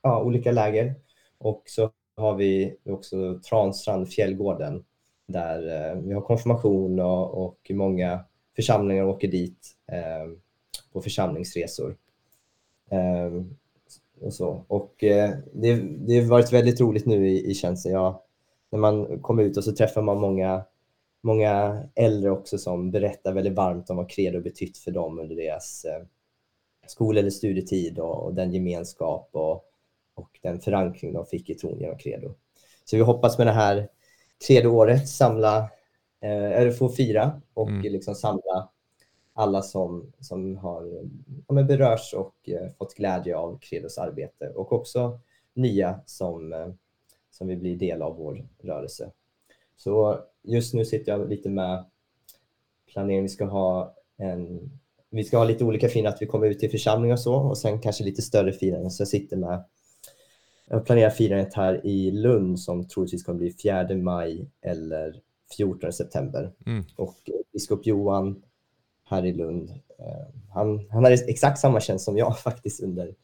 ja, 0.02 0.24
olika 0.24 0.52
läger 0.52 0.96
och 1.38 1.64
så 1.66 1.92
har 2.20 2.36
vi 2.36 2.76
också 2.86 3.40
Transtrand, 3.50 4.10
Fjällgården, 4.10 4.84
där 5.28 5.90
eh, 5.92 6.02
vi 6.02 6.14
har 6.14 6.22
konfirmation 6.22 7.00
och, 7.00 7.46
och 7.46 7.72
många 7.74 8.26
församlingar 8.56 9.04
åker 9.04 9.28
dit 9.28 9.76
eh, 9.92 10.32
på 10.94 11.02
församlingsresor. 11.02 11.98
Eh, 12.92 13.44
och 14.22 14.34
så. 14.34 14.66
och 14.68 15.04
eh, 15.04 15.30
det, 15.54 15.76
det 16.08 16.20
har 16.20 16.30
varit 16.30 16.54
väldigt 16.54 16.82
roligt 16.82 17.06
nu 17.06 17.30
i, 17.30 17.52
i 17.52 17.54
tjänsten. 17.54 17.92
Ja, 17.92 18.26
när 18.70 18.80
man 18.80 19.20
kommer 19.22 19.44
ut 19.44 19.58
och 19.58 19.64
så 19.64 19.76
träffar 19.76 20.02
man 20.02 20.20
många, 20.20 20.64
många 21.22 21.84
äldre 21.96 22.32
också 22.32 22.58
som 22.58 22.92
berättar 22.92 23.34
väldigt 23.34 23.54
varmt 23.54 23.90
om 23.90 23.98
vad 23.98 24.10
Credo 24.10 24.42
betytt 24.42 24.78
för 24.78 24.92
dem 24.92 25.20
under 25.20 25.36
deras 25.36 25.86
eh, 25.86 26.04
skol 26.88 27.18
eller 27.18 27.30
studietid 27.30 28.00
och, 28.00 28.24
och 28.24 28.34
den 28.34 28.54
gemenskap 28.54 29.30
och 29.32 29.66
och 30.20 30.40
den 30.42 30.60
förankring 30.60 31.14
de 31.14 31.26
fick 31.26 31.50
i 31.50 31.56
tron 31.56 31.80
genom 31.80 31.98
Credo. 31.98 32.34
Så 32.86 32.96
vi 32.96 33.02
hoppas 33.02 33.38
med 33.38 33.48
det 33.48 33.54
här 33.54 33.90
Credo-året 34.48 35.10
samla, 35.10 35.58
eh, 36.22 36.52
eller 36.52 36.72
få 36.72 36.90
fira 36.90 37.42
och 37.54 37.70
mm. 37.70 37.82
liksom 37.82 38.16
samla 38.16 38.70
alla 39.34 39.62
som, 39.62 40.12
som 40.20 40.58
har 40.58 41.04
ja, 41.48 41.64
berörs 41.64 42.14
och 42.14 42.50
eh, 42.50 42.70
fått 42.78 42.94
glädje 42.94 43.38
av 43.38 43.60
Credos 43.62 43.98
arbete 43.98 44.50
och 44.50 44.74
också 44.74 45.20
nya 45.54 46.00
som, 46.06 46.54
eh, 46.54 46.68
som 47.32 47.48
vill 47.48 47.60
bli 47.60 47.76
del 47.76 48.02
av 48.02 48.16
vår 48.16 48.48
rörelse. 48.62 49.12
Så 49.78 50.20
just 50.44 50.74
nu 50.74 50.86
sitter 50.86 51.12
jag 51.12 51.30
lite 51.30 51.50
med 51.50 51.86
planering. 52.94 53.22
Vi 53.22 53.30
ska 53.30 53.46
ha 53.46 53.96
en 54.18 54.72
vi 55.12 55.24
ska 55.24 55.38
ha 55.38 55.44
lite 55.44 55.64
olika 55.64 55.90
firanden, 55.90 56.14
att 56.14 56.22
vi 56.22 56.26
kommer 56.26 56.48
ut 56.48 56.60
till 56.60 56.72
församling 56.72 57.12
och 57.12 57.20
så 57.20 57.36
och 57.36 57.58
sen 57.58 57.82
kanske 57.82 58.04
lite 58.04 58.22
större 58.22 58.52
firanden. 58.52 58.92
Så 58.92 59.02
jag 59.02 59.08
sitter 59.08 59.38
med 59.38 59.64
jag 60.70 60.86
planerar 60.86 61.10
firandet 61.10 61.54
här 61.54 61.86
i 61.86 62.12
Lund 62.12 62.60
som 62.60 62.88
troligtvis 62.88 63.24
kommer 63.24 63.40
bli 63.40 63.54
4 63.54 63.96
maj 63.96 64.50
eller 64.62 65.22
14 65.58 65.94
september. 65.94 66.52
Mm. 66.66 66.84
Och 66.96 67.16
biskop 67.54 67.86
Johan 67.86 68.44
här 69.06 69.26
i 69.26 69.34
Lund, 69.34 69.70
eh, 70.00 70.36
han, 70.54 70.88
han 70.90 71.04
hade 71.04 71.16
exakt 71.16 71.60
samma 71.60 71.80
tjänst 71.80 72.06
som 72.06 72.18
jag 72.18 72.40
faktiskt 72.44 72.84
under 72.84 73.16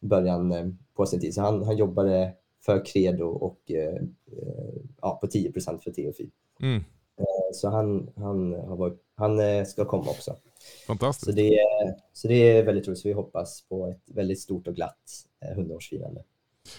början 0.00 0.52
eh, 0.52 0.66
på 0.96 1.06
sin 1.06 1.20
tid. 1.20 1.34
Så 1.34 1.40
han, 1.40 1.62
han 1.62 1.76
jobbade 1.76 2.32
för 2.64 2.84
Credo 2.84 3.26
och 3.26 3.70
eh, 3.70 4.02
ja, 5.00 5.18
på 5.20 5.26
10% 5.26 5.78
för 5.78 5.90
Teofil. 5.90 6.30
Mm. 6.60 6.82
Så 7.52 7.68
han, 7.68 8.10
han, 8.16 8.52
har 8.52 8.76
varit, 8.76 9.00
han 9.14 9.66
ska 9.66 9.84
komma 9.84 10.10
också. 10.10 10.36
Fantastiskt. 10.86 11.30
Så 11.30 11.36
det, 11.36 11.58
så 12.12 12.28
det 12.28 12.34
är 12.34 12.64
väldigt 12.64 12.88
roligt. 12.88 12.98
Så 12.98 13.08
vi 13.08 13.14
hoppas 13.14 13.62
på 13.68 13.86
ett 13.86 14.02
väldigt 14.06 14.40
stort 14.40 14.68
och 14.68 14.74
glatt 14.74 15.26
100-årsfirande. 15.56 16.22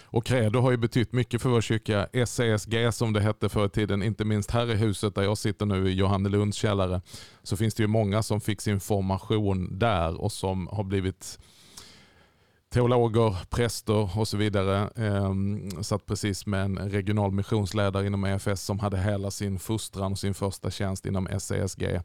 Och 0.04 0.26
Credo 0.26 0.60
har 0.60 0.70
ju 0.70 0.76
betytt 0.76 1.12
mycket 1.12 1.42
för 1.42 1.48
vår 1.48 1.60
kyrka. 1.60 2.08
SESG 2.26 2.94
som 2.94 3.12
det 3.12 3.20
hette 3.20 3.48
förr 3.48 3.66
i 3.66 3.68
tiden, 3.68 4.02
inte 4.02 4.24
minst 4.24 4.50
här 4.50 4.70
i 4.70 4.74
huset 4.74 5.14
där 5.14 5.22
jag 5.22 5.38
sitter 5.38 5.66
nu 5.66 5.88
i 5.88 5.94
Johannelunds 5.94 6.56
källare, 6.56 7.00
så 7.42 7.56
finns 7.56 7.74
det 7.74 7.82
ju 7.82 7.86
många 7.86 8.22
som 8.22 8.40
fick 8.40 8.60
sin 8.60 8.80
formation 8.80 9.78
där 9.78 10.20
och 10.20 10.32
som 10.32 10.66
har 10.66 10.84
blivit 10.84 11.38
teologer, 12.72 13.36
präster 13.50 14.18
och 14.18 14.28
så 14.28 14.36
vidare. 14.36 14.90
Eh, 14.96 15.34
satt 15.82 16.06
precis 16.06 16.46
med 16.46 16.64
en 16.64 16.78
regional 16.78 17.32
missionsledare 17.32 18.06
inom 18.06 18.24
EFS 18.24 18.62
som 18.62 18.78
hade 18.78 18.98
hela 18.98 19.30
sin 19.30 19.58
fostran 19.58 20.12
och 20.12 20.18
sin 20.18 20.34
första 20.34 20.70
tjänst 20.70 21.06
inom 21.06 21.28
SESG. 21.38 22.00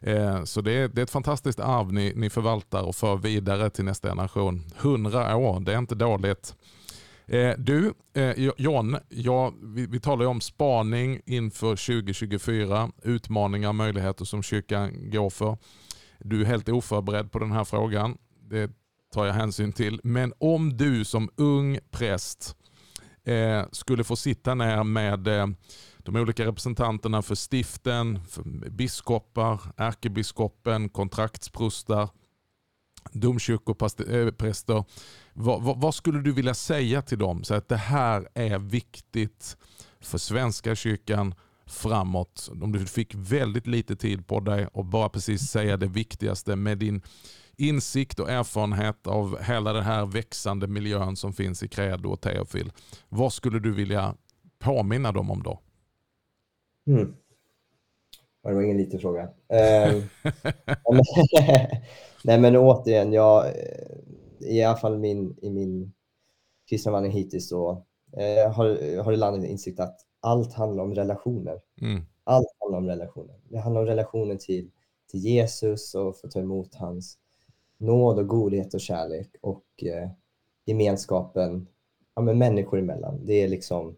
Eh, 0.00 0.44
så 0.44 0.60
det 0.60 0.72
är, 0.72 0.88
det 0.88 1.00
är 1.00 1.02
ett 1.02 1.10
fantastiskt 1.10 1.60
arv 1.60 1.92
ni, 1.92 2.12
ni 2.16 2.30
förvaltar 2.30 2.82
och 2.82 2.96
för 2.96 3.16
vidare 3.16 3.70
till 3.70 3.84
nästa 3.84 4.08
generation. 4.08 4.64
Hundra 4.76 5.36
år, 5.36 5.60
det 5.60 5.74
är 5.74 5.78
inte 5.78 5.94
dåligt. 5.94 6.54
Eh, 7.26 7.54
du, 7.58 7.94
eh, 8.14 8.50
John, 8.56 8.96
ja, 9.08 9.52
vi, 9.62 9.86
vi 9.86 10.00
talar 10.00 10.22
ju 10.22 10.28
om 10.28 10.40
spaning 10.40 11.20
inför 11.26 11.76
2024, 11.76 12.90
utmaningar 13.02 13.68
och 13.68 13.74
möjligheter 13.74 14.24
som 14.24 14.42
kyrkan 14.42 15.10
går 15.10 15.30
för. 15.30 15.58
Du 16.18 16.40
är 16.40 16.44
helt 16.44 16.68
oförberedd 16.68 17.32
på 17.32 17.38
den 17.38 17.52
här 17.52 17.64
frågan. 17.64 18.18
Det 18.50 18.70
tar 19.12 19.26
jag 19.26 19.34
hänsyn 19.34 19.72
till. 19.72 20.00
Men 20.04 20.32
om 20.38 20.76
du 20.76 21.04
som 21.04 21.30
ung 21.36 21.78
präst 21.90 22.56
eh, 23.24 23.64
skulle 23.72 24.04
få 24.04 24.16
sitta 24.16 24.54
ner 24.54 24.84
med 24.84 25.28
eh, 25.28 25.46
de 25.98 26.16
olika 26.16 26.46
representanterna 26.46 27.22
för 27.22 27.34
stiften, 27.34 28.24
för 28.24 28.42
biskopar, 28.70 29.60
ärkebiskopen, 29.76 30.88
kontraktsprostar, 30.88 32.08
domkyrkopräster. 33.12 34.76
Eh, 34.76 34.84
vad, 35.34 35.62
vad, 35.62 35.80
vad, 35.80 35.94
skulle 35.94 36.20
du 36.20 36.32
vilja 36.32 36.54
säga 36.54 37.02
till 37.02 37.18
dem? 37.18 37.44
Så 37.44 37.54
att 37.54 37.68
det 37.68 37.76
här 37.76 38.28
är 38.34 38.58
viktigt 38.58 39.56
för 40.00 40.18
Svenska 40.18 40.74
kyrkan 40.74 41.34
framåt. 41.66 42.50
Om 42.62 42.72
du 42.72 42.86
fick 42.86 43.14
väldigt 43.14 43.66
lite 43.66 43.96
tid 43.96 44.26
på 44.26 44.40
dig 44.40 44.66
och 44.66 44.84
bara 44.84 45.08
precis 45.08 45.40
säga 45.40 45.76
det 45.76 45.86
viktigaste 45.86 46.56
med 46.56 46.78
din 46.78 47.02
insikt 47.56 48.20
och 48.20 48.30
erfarenhet 48.30 49.06
av 49.06 49.42
hela 49.42 49.72
den 49.72 49.82
här 49.82 50.06
växande 50.06 50.66
miljön 50.66 51.16
som 51.16 51.32
finns 51.32 51.62
i 51.62 51.68
Credo 51.68 52.08
och 52.08 52.20
Teofil. 52.20 52.72
Vad 53.08 53.32
skulle 53.32 53.58
du 53.58 53.72
vilja 53.72 54.14
påminna 54.58 55.12
dem 55.12 55.30
om 55.30 55.42
då? 55.42 55.60
Mm. 56.86 57.14
Det 58.42 58.54
var 58.54 58.62
ingen 58.62 58.76
liten 58.76 59.00
fråga. 59.00 59.28
Eh, 59.48 60.02
nej 62.24 62.38
men 62.38 62.56
återigen, 62.56 63.12
jag, 63.12 63.46
i 64.44 64.62
alla 64.62 64.76
fall 64.76 64.98
min, 64.98 65.36
i 65.42 65.50
min 65.50 65.92
kristna 66.68 66.92
vandring 66.92 67.12
hittills 67.12 67.48
så 67.48 67.70
eh, 68.12 68.52
har, 68.52 69.02
har 69.02 69.10
det 69.10 69.16
landat 69.16 69.44
i 69.44 69.48
insikt 69.48 69.80
att 69.80 70.00
allt 70.20 70.52
handlar 70.52 70.84
om 70.84 70.94
relationer. 70.94 71.60
Mm. 71.80 72.02
Allt 72.24 72.46
handlar 72.60 72.78
om 72.78 72.86
relationer. 72.86 73.34
Det 73.48 73.58
handlar 73.58 73.80
om 73.80 73.86
relationen 73.86 74.38
till, 74.38 74.70
till 75.10 75.20
Jesus 75.20 75.94
och 75.94 76.18
få 76.18 76.28
ta 76.28 76.40
emot 76.40 76.74
hans 76.74 77.18
nåd 77.78 78.18
och 78.18 78.28
godhet 78.28 78.74
och 78.74 78.80
kärlek 78.80 79.30
och 79.40 79.64
eh, 79.82 80.10
gemenskapen 80.64 81.68
ja, 82.16 82.22
med 82.22 82.36
människor 82.36 82.78
emellan. 82.78 83.26
Det 83.26 83.42
är 83.42 83.48
liksom 83.48 83.96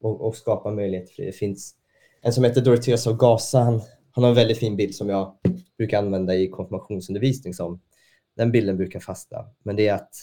och, 0.00 0.20
och 0.20 0.36
skapa 0.36 0.70
möjlighet 0.70 1.10
för 1.10 1.22
det. 1.22 1.28
Det 1.28 1.32
finns 1.32 1.74
en 2.22 2.32
som 2.32 2.44
heter 2.44 2.60
Dorotheus 2.60 3.06
av 3.06 3.16
Gaza. 3.16 3.60
Han, 3.60 3.80
han 4.10 4.24
har 4.24 4.30
en 4.30 4.36
väldigt 4.36 4.58
fin 4.58 4.76
bild 4.76 4.94
som 4.94 5.08
jag 5.08 5.34
brukar 5.76 5.98
använda 5.98 6.34
i 6.34 6.48
konfirmationsundervisning 6.48 7.54
som 7.54 7.80
den 8.36 8.52
bilden 8.52 8.76
brukar 8.76 9.00
fastna. 9.00 9.46
Men 9.62 9.76
det 9.76 9.88
är 9.88 9.94
att 9.94 10.14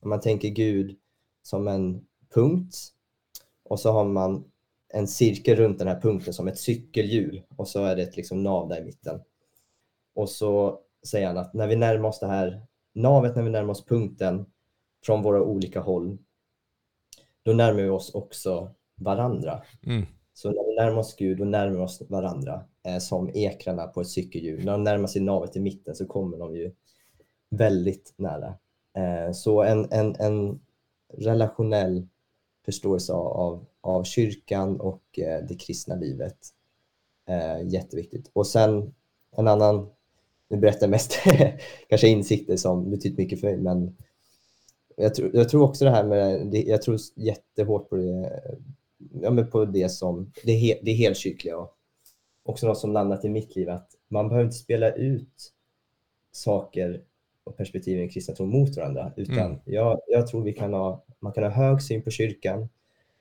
om 0.00 0.08
man 0.08 0.20
tänker 0.20 0.48
Gud 0.48 0.98
som 1.42 1.68
en 1.68 2.06
punkt 2.34 2.76
och 3.64 3.80
så 3.80 3.92
har 3.92 4.04
man 4.04 4.44
en 4.88 5.08
cirkel 5.08 5.56
runt 5.56 5.78
den 5.78 5.88
här 5.88 6.00
punkten 6.00 6.34
som 6.34 6.48
ett 6.48 6.58
cykelhjul 6.58 7.42
och 7.56 7.68
så 7.68 7.84
är 7.84 7.96
det 7.96 8.02
ett 8.02 8.16
liksom 8.16 8.42
nav 8.42 8.68
där 8.68 8.80
i 8.80 8.84
mitten. 8.84 9.20
Och 10.14 10.28
så 10.28 10.80
säger 11.06 11.26
han 11.26 11.38
att 11.38 11.54
när 11.54 11.66
vi 11.66 11.76
närmar 11.76 12.08
oss 12.08 12.20
det 12.20 12.26
här 12.26 12.66
navet, 12.94 13.36
när 13.36 13.42
vi 13.42 13.50
närmar 13.50 13.70
oss 13.70 13.84
punkten 13.84 14.46
från 15.04 15.22
våra 15.22 15.42
olika 15.42 15.80
håll, 15.80 16.18
då 17.42 17.52
närmar 17.52 17.82
vi 17.82 17.88
oss 17.88 18.14
också 18.14 18.74
varandra. 18.96 19.62
Mm. 19.86 20.06
Så 20.34 20.48
när 20.48 20.70
vi 20.70 20.74
närmar 20.74 21.00
oss 21.00 21.16
Gud, 21.16 21.38
då 21.38 21.44
närmar 21.44 21.76
vi 21.76 21.84
oss 21.84 22.02
varandra 22.08 22.64
eh, 22.86 22.98
som 22.98 23.30
ekrarna 23.34 23.86
på 23.86 24.00
ett 24.00 24.08
cykelhjul. 24.08 24.64
När 24.64 24.72
de 24.72 24.84
närmar 24.84 25.06
sig 25.06 25.22
navet 25.22 25.56
i 25.56 25.60
mitten 25.60 25.94
så 25.94 26.06
kommer 26.06 26.38
de 26.38 26.56
ju 26.56 26.72
väldigt 27.56 28.14
nära. 28.16 28.54
Eh, 28.96 29.32
så 29.32 29.62
en, 29.62 29.92
en, 29.92 30.16
en 30.18 30.60
relationell 31.18 32.08
förståelse 32.64 33.12
av, 33.12 33.66
av 33.80 34.04
kyrkan 34.04 34.80
och 34.80 35.18
eh, 35.18 35.44
det 35.48 35.54
kristna 35.54 35.94
livet. 35.94 36.38
Eh, 37.28 37.68
jätteviktigt. 37.68 38.30
Och 38.32 38.46
sen 38.46 38.94
en 39.36 39.48
annan, 39.48 39.88
nu 40.48 40.56
berättar 40.56 40.80
jag 40.80 40.90
mest 40.90 41.18
kanske 41.88 42.08
insikter 42.08 42.56
som 42.56 42.90
betyder 42.90 43.16
mycket 43.16 43.40
för 43.40 43.46
mig, 43.46 43.56
men 43.56 43.96
jag 44.96 45.14
tror, 45.14 45.30
jag 45.34 45.48
tror 45.48 45.62
också 45.62 45.84
det 45.84 45.90
här 45.90 46.04
med, 46.04 46.46
det, 46.46 46.62
jag 46.62 46.82
tror 46.82 46.98
jättehårt 47.14 47.88
på 47.88 47.96
det, 47.96 48.42
ja, 49.22 49.30
men 49.30 49.50
på 49.50 49.64
det 49.64 49.88
som, 49.88 50.32
det, 50.44 50.52
he, 50.52 50.78
det 50.82 50.92
helkyrkliga 50.92 51.56
och 51.56 51.76
också 52.42 52.66
något 52.66 52.78
som 52.78 52.92
landat 52.92 53.24
i 53.24 53.28
mitt 53.28 53.56
liv, 53.56 53.70
att 53.70 53.90
man 54.08 54.28
behöver 54.28 54.44
inte 54.44 54.56
spela 54.56 54.92
ut 54.92 55.52
saker 56.32 57.02
och 57.44 57.56
perspektiv 57.56 58.00
i 58.00 58.08
kristna 58.08 58.34
tron 58.34 58.48
mot 58.48 58.76
varandra, 58.76 59.12
utan 59.16 59.38
mm. 59.38 59.58
jag, 59.64 60.00
jag 60.06 60.26
tror 60.26 60.42
vi 60.42 60.52
kan 60.52 60.72
ha, 60.72 61.04
man 61.20 61.32
kan 61.32 61.44
ha 61.44 61.50
hög 61.50 61.82
syn 61.82 62.02
på 62.02 62.10
kyrkan, 62.10 62.68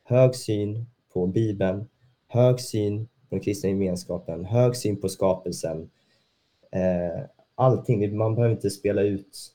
hög 0.03 0.35
syn 0.35 0.85
på 1.13 1.27
Bibeln, 1.27 1.89
hög 2.27 2.59
syn 2.59 3.05
på 3.05 3.35
den 3.35 3.39
kristna 3.39 3.69
gemenskapen, 3.69 4.45
hög 4.45 4.75
syn 4.75 5.01
på 5.01 5.09
skapelsen. 5.09 5.89
Eh, 6.71 7.23
allting, 7.55 8.17
man 8.17 8.35
behöver 8.35 8.55
inte 8.55 8.69
spela 8.69 9.01
ut 9.01 9.53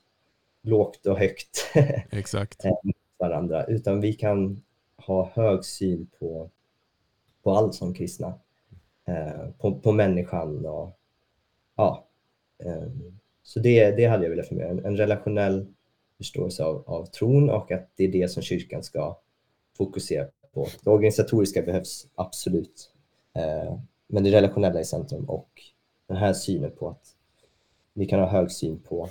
lågt 0.63 1.07
och 1.07 1.19
högt 1.19 1.71
Exakt. 2.11 2.65
Eh, 2.65 2.73
varandra, 3.19 3.65
utan 3.65 4.01
vi 4.01 4.13
kan 4.13 4.63
ha 4.97 5.31
hög 5.35 5.65
syn 5.65 6.07
på, 6.19 6.51
på 7.43 7.51
allt 7.51 7.75
som 7.75 7.95
kristna. 7.95 8.35
Eh, 9.05 9.51
på, 9.59 9.81
på 9.81 9.93
människan 9.93 10.67
och 10.67 10.91
ja. 11.77 12.05
Eh, 12.65 12.89
så 13.49 13.61
det, 13.61 13.91
det 13.91 14.05
hade 14.05 14.25
jag 14.25 14.31
velat 14.31 14.49
förmedla, 14.49 14.71
en, 14.71 14.85
en 14.85 14.97
relationell 14.97 15.67
förståelse 16.17 16.65
av, 16.65 16.85
av 16.87 17.07
tron 17.07 17.51
och 17.51 17.73
att 17.73 17.91
det 17.97 18.05
är 18.05 18.09
det 18.09 18.29
som 18.29 18.43
kyrkan 18.43 18.83
ska 18.83 19.19
fokusera 19.77 20.27
på. 20.53 20.69
Det 20.85 20.91
organisatoriska 20.91 21.63
behövs 21.63 22.07
absolut, 22.15 22.91
eh, 23.35 23.79
men 24.07 24.25
det 24.25 24.33
relationella 24.33 24.81
i 24.81 24.85
centrum 24.85 25.25
och 25.25 25.49
den 26.07 26.17
här 26.17 26.33
synen 26.33 26.71
på 26.79 26.89
att 26.89 27.15
vi 27.93 28.07
kan 28.07 28.21
ha 28.21 28.27
hög 28.27 28.51
syn 28.51 28.79
på, 28.79 29.09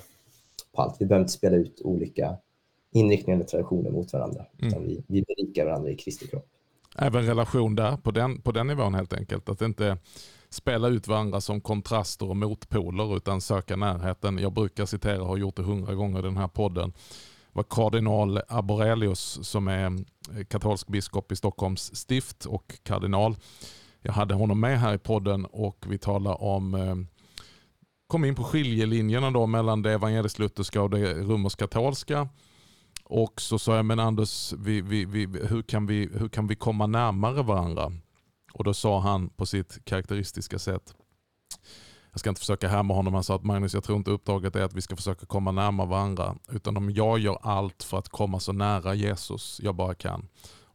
på 0.71 0.81
allt. 0.81 0.95
Vi 0.99 1.05
behöver 1.05 1.23
inte 1.23 1.33
spela 1.33 1.57
ut 1.57 1.81
olika 1.81 2.37
inriktningar 2.91 3.41
och 3.41 3.47
traditioner 3.47 3.91
mot 3.91 4.13
varandra, 4.13 4.45
mm. 4.57 4.67
utan 4.67 4.83
vi, 4.83 5.03
vi 5.07 5.21
berikar 5.21 5.65
varandra 5.65 5.89
i 5.91 5.95
Kristi 5.95 6.27
kropp. 6.27 6.47
Även 6.97 7.25
relation 7.25 7.75
där, 7.75 7.97
på 7.97 8.11
den, 8.11 8.41
på 8.41 8.51
den 8.51 8.67
nivån 8.67 8.93
helt 8.93 9.13
enkelt. 9.13 9.49
Att 9.49 9.61
inte 9.61 9.97
spela 10.49 10.87
ut 10.87 11.07
varandra 11.07 11.41
som 11.41 11.61
kontraster 11.61 12.29
och 12.29 12.37
motpoler 12.37 13.17
utan 13.17 13.41
söka 13.41 13.75
närheten. 13.75 14.37
Jag 14.37 14.53
brukar 14.53 14.85
citera, 14.85 15.23
har 15.23 15.37
gjort 15.37 15.55
det 15.55 15.63
hundra 15.63 15.95
gånger 15.95 16.19
i 16.19 16.21
den 16.21 16.37
här 16.37 16.47
podden, 16.47 16.93
var 17.51 17.63
kardinal 17.63 18.41
Aborelius 18.47 19.39
som 19.41 19.67
är 19.67 19.85
eh, 19.85 20.45
katolsk 20.47 20.87
biskop 20.87 21.31
i 21.31 21.35
Stockholms 21.35 21.95
stift 21.95 22.45
och 22.45 22.73
kardinal. 22.83 23.35
Jag 24.01 24.13
hade 24.13 24.33
honom 24.33 24.59
med 24.59 24.79
här 24.79 24.93
i 24.93 24.97
podden 24.97 25.45
och 25.45 25.85
vi 25.87 25.97
talade 25.97 26.35
om 26.35 26.73
eh, 26.73 26.95
kom 28.07 28.25
in 28.25 28.35
på 28.35 28.43
skiljelinjerna 28.43 29.31
då 29.31 29.45
mellan 29.45 29.81
det 29.81 29.91
evangelisk-lutherska 29.93 30.81
och 30.81 30.89
det 30.89 31.13
romersk-katolska. 31.13 32.29
Och 33.03 33.41
så 33.41 33.59
sa 33.59 33.75
jag, 33.75 33.85
men 33.85 33.99
Anders, 33.99 34.53
vi, 34.53 34.81
vi, 34.81 35.05
vi, 35.05 35.25
hur, 35.25 35.61
kan 35.61 35.87
vi, 35.87 36.09
hur 36.13 36.29
kan 36.29 36.47
vi 36.47 36.55
komma 36.55 36.87
närmare 36.87 37.43
varandra? 37.43 37.91
Och 38.57 38.63
då 38.63 38.73
sa 38.73 38.99
han 38.99 39.29
på 39.29 39.45
sitt 39.45 39.85
karaktäristiska 39.85 40.59
sätt, 40.59 40.95
jag 42.11 42.19
ska 42.19 42.29
inte 42.29 42.39
försöka 42.39 42.67
härma 42.67 42.93
honom, 42.93 43.13
han 43.13 43.23
sa 43.23 43.35
att 43.35 43.43
Magnus 43.43 43.73
jag 43.73 43.83
tror 43.83 43.97
inte 43.97 44.11
uppdraget 44.11 44.55
är 44.55 44.61
att 44.61 44.73
vi 44.73 44.81
ska 44.81 44.95
försöka 44.95 45.25
komma 45.25 45.51
närmare 45.51 45.87
varandra, 45.87 46.35
utan 46.51 46.77
om 46.77 46.89
jag 46.89 47.19
gör 47.19 47.37
allt 47.41 47.83
för 47.83 47.97
att 47.97 48.09
komma 48.09 48.39
så 48.39 48.53
nära 48.53 48.93
Jesus 48.93 49.59
jag 49.63 49.75
bara 49.75 49.95
kan, 49.95 50.27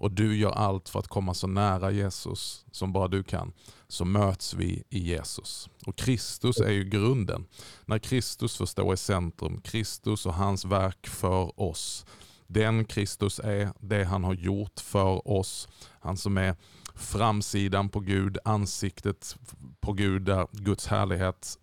och 0.03 0.11
du 0.11 0.37
gör 0.37 0.51
allt 0.51 0.89
för 0.89 0.99
att 0.99 1.09
komma 1.09 1.35
så 1.35 1.47
nära 1.47 1.91
Jesus 1.91 2.65
som 2.73 2.93
bara 2.93 3.09
du 3.09 3.23
kan, 3.23 3.53
så 3.89 4.05
möts 4.05 4.55
vi 4.55 4.85
i 4.89 4.99
Jesus. 4.99 5.69
Och 5.87 5.97
Kristus 5.97 6.61
är 6.61 6.71
ju 6.71 6.85
grunden. 6.85 7.47
När 7.85 7.99
Kristus 7.99 8.57
får 8.57 8.67
stå 8.67 8.93
i 8.93 8.97
centrum, 8.97 9.61
Kristus 9.61 10.27
och 10.27 10.35
hans 10.35 10.65
verk 10.65 11.07
för 11.07 11.61
oss, 11.61 12.07
den 12.47 12.85
Kristus 12.85 13.39
är, 13.39 13.73
det 13.81 14.05
han 14.05 14.25
har 14.25 14.35
gjort 14.35 14.81
för 14.81 15.29
oss, 15.29 15.69
han 16.01 16.17
som 16.17 16.39
är 16.39 16.57
framsidan 16.95 17.89
på 17.89 18.01
Gud, 18.01 18.39
ansiktet 18.45 19.37
på 19.81 19.93
Gud 19.93 20.23
där 20.23 20.47
Guds 20.53 20.87
härlighet 20.87 21.59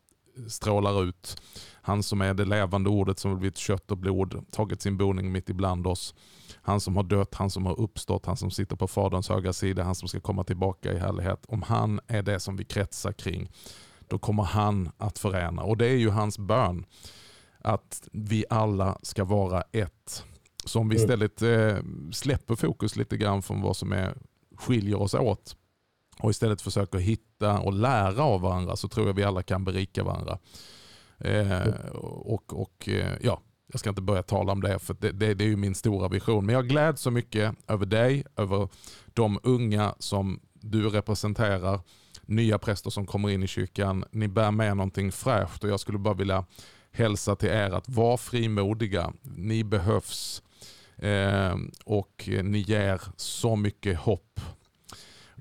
strålar 0.48 1.04
ut. 1.04 1.42
Han 1.82 2.04
som 2.04 2.22
är 2.22 2.34
det 2.34 2.46
levande 2.46 2.90
ordet 2.90 3.20
som 3.20 3.32
har 3.32 3.38
blivit 3.38 3.58
kött 3.58 3.92
och 3.92 3.98
blod, 3.98 4.46
tagit 4.52 4.82
sin 4.82 4.98
boning 4.98 5.32
mitt 5.32 5.50
ibland 5.50 5.88
oss. 5.88 6.16
Han 6.62 6.80
som 6.80 6.96
har 6.96 7.04
dött, 7.04 7.36
han 7.36 7.50
som 7.50 7.66
har 7.66 7.80
uppstått, 7.80 8.26
han 8.26 8.38
som 8.38 8.52
sitter 8.52 8.76
på 8.76 8.88
Faderns 8.88 9.30
högra 9.30 9.54
sida, 9.54 9.84
han 9.84 9.96
som 9.96 10.08
ska 10.08 10.20
komma 10.20 10.44
tillbaka 10.44 10.94
i 10.94 10.98
härlighet. 10.98 11.46
Om 11.48 11.62
han 11.62 12.00
är 12.08 12.22
det 12.22 12.40
som 12.40 12.56
vi 12.56 12.66
kretsar 12.66 13.12
kring, 13.12 13.52
då 14.08 14.20
kommer 14.20 14.44
han 14.44 14.92
att 14.98 15.20
förena. 15.20 15.62
Och 15.62 15.78
det 15.78 15.88
är 15.88 15.96
ju 15.96 16.10
hans 16.10 16.40
bön, 16.40 16.86
att 17.60 18.08
vi 18.12 18.46
alla 18.50 18.98
ska 19.02 19.24
vara 19.24 19.64
ett. 19.72 20.24
Så 20.66 20.80
om 20.80 20.90
vi 20.90 20.96
mm. 20.96 21.04
istället 21.04 21.42
eh, 21.42 21.84
släpper 22.12 22.56
fokus 22.56 22.96
lite 22.96 23.18
grann 23.18 23.42
från 23.42 23.62
vad 23.62 23.78
som 23.78 23.92
är 23.92 24.18
skiljer 24.60 25.02
oss 25.02 25.14
åt 25.14 25.56
och 26.20 26.30
istället 26.30 26.62
försöker 26.62 26.98
hitta 26.98 27.60
och 27.60 27.74
lära 27.74 28.24
av 28.24 28.42
varandra 28.42 28.76
så 28.76 28.88
tror 28.88 29.08
jag 29.08 29.14
vi 29.14 29.24
alla 29.24 29.44
kan 29.44 29.64
berika 29.64 30.04
varandra. 30.04 30.40
Eh, 31.18 31.68
och, 31.94 32.62
och 32.62 32.90
eh, 32.90 33.14
ja, 33.22 33.42
Jag 33.72 33.80
ska 33.80 33.90
inte 33.90 34.02
börja 34.02 34.24
tala 34.24 34.52
om 34.52 34.62
det 34.62 34.80
för 34.80 34.96
det, 35.00 35.12
det, 35.12 35.34
det 35.34 35.44
är 35.44 35.48
ju 35.48 35.56
min 35.56 35.76
stora 35.76 36.08
vision. 36.08 36.46
Men 36.46 36.56
jag 36.56 36.68
gläds 36.68 37.02
så 37.02 37.12
mycket 37.12 37.56
över 37.68 37.86
dig, 37.86 38.26
över 38.36 38.70
de 39.14 39.40
unga 39.44 39.96
som 40.00 40.40
du 40.54 40.90
representerar, 40.90 41.80
nya 42.22 42.60
präster 42.60 42.90
som 42.90 43.06
kommer 43.06 43.30
in 43.30 43.44
i 43.44 43.48
kyrkan. 43.48 44.06
Ni 44.12 44.28
bär 44.28 44.52
med 44.52 44.78
någonting 44.78 45.12
fräscht 45.12 45.64
och 45.64 45.70
jag 45.70 45.80
skulle 45.80 45.98
bara 45.98 46.14
vilja 46.14 46.46
hälsa 46.92 47.36
till 47.36 47.50
er 47.50 47.72
att 47.72 47.90
var 47.90 48.18
frimodiga. 48.18 49.14
Ni 49.22 49.64
behövs 49.64 50.44
eh, 50.44 50.49
och 51.86 52.30
ni 52.44 52.60
ger 52.60 53.02
så 53.18 53.56
mycket 53.56 53.98
hopp. 53.98 54.40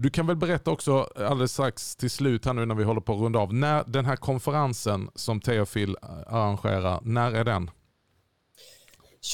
Du 0.00 0.10
kan 0.10 0.26
väl 0.26 0.36
berätta 0.36 0.70
också 0.70 1.08
alldeles 1.16 1.52
strax 1.52 1.96
till 1.96 2.10
slut 2.10 2.44
här 2.44 2.52
nu 2.52 2.66
när 2.66 2.74
vi 2.74 2.84
håller 2.84 3.00
på 3.00 3.12
att 3.12 3.20
runda 3.20 3.38
av. 3.38 3.54
När 3.54 3.84
den 3.86 4.04
här 4.04 4.16
konferensen 4.16 5.10
som 5.14 5.40
Teofil 5.40 5.96
arrangerar, 6.26 7.00
när 7.02 7.32
är 7.32 7.44
den? 7.44 7.70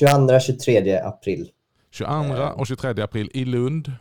22-23 0.01 1.07
april. 1.07 1.51
22 1.91 2.11
eh. 2.11 2.61
och 2.61 2.66
23 2.66 3.03
april 3.03 3.31
i 3.35 3.45
Lund. 3.45 3.93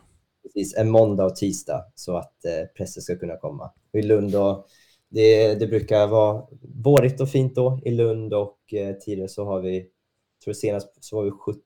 Precis, 0.42 0.76
en 0.76 0.90
måndag 0.90 1.24
och 1.24 1.36
tisdag 1.36 1.84
så 1.94 2.16
att 2.16 2.44
eh, 2.44 2.66
präster 2.76 3.00
ska 3.00 3.16
kunna 3.16 3.36
komma. 3.36 3.70
I 3.92 4.02
Lund 4.02 4.32
då, 4.32 4.66
det, 5.08 5.54
det 5.54 5.66
brukar 5.66 6.06
vara 6.06 6.46
vårigt 6.84 7.20
och 7.20 7.28
fint 7.28 7.54
då 7.54 7.80
i 7.84 7.90
Lund 7.90 8.34
och 8.34 8.58
eh, 8.74 8.94
tidigare 8.94 9.28
så 9.28 9.44
har 9.44 9.60
vi, 9.60 9.86
tror 10.44 10.54
senast 10.54 11.04
så 11.04 11.16
var 11.16 11.24
vi 11.24 11.30
70 11.30 11.60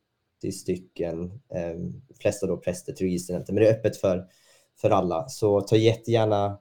stycken, 0.53 1.41
de 1.49 2.19
flesta 2.21 2.47
då 2.47 2.57
präster, 2.57 2.93
teologistudenter, 2.93 3.53
men 3.53 3.63
det 3.63 3.69
är 3.69 3.75
öppet 3.75 3.97
för, 3.97 4.27
för 4.81 4.91
alla. 4.91 5.29
Så 5.29 5.61
ta 5.61 5.77
jättegärna, 5.77 6.59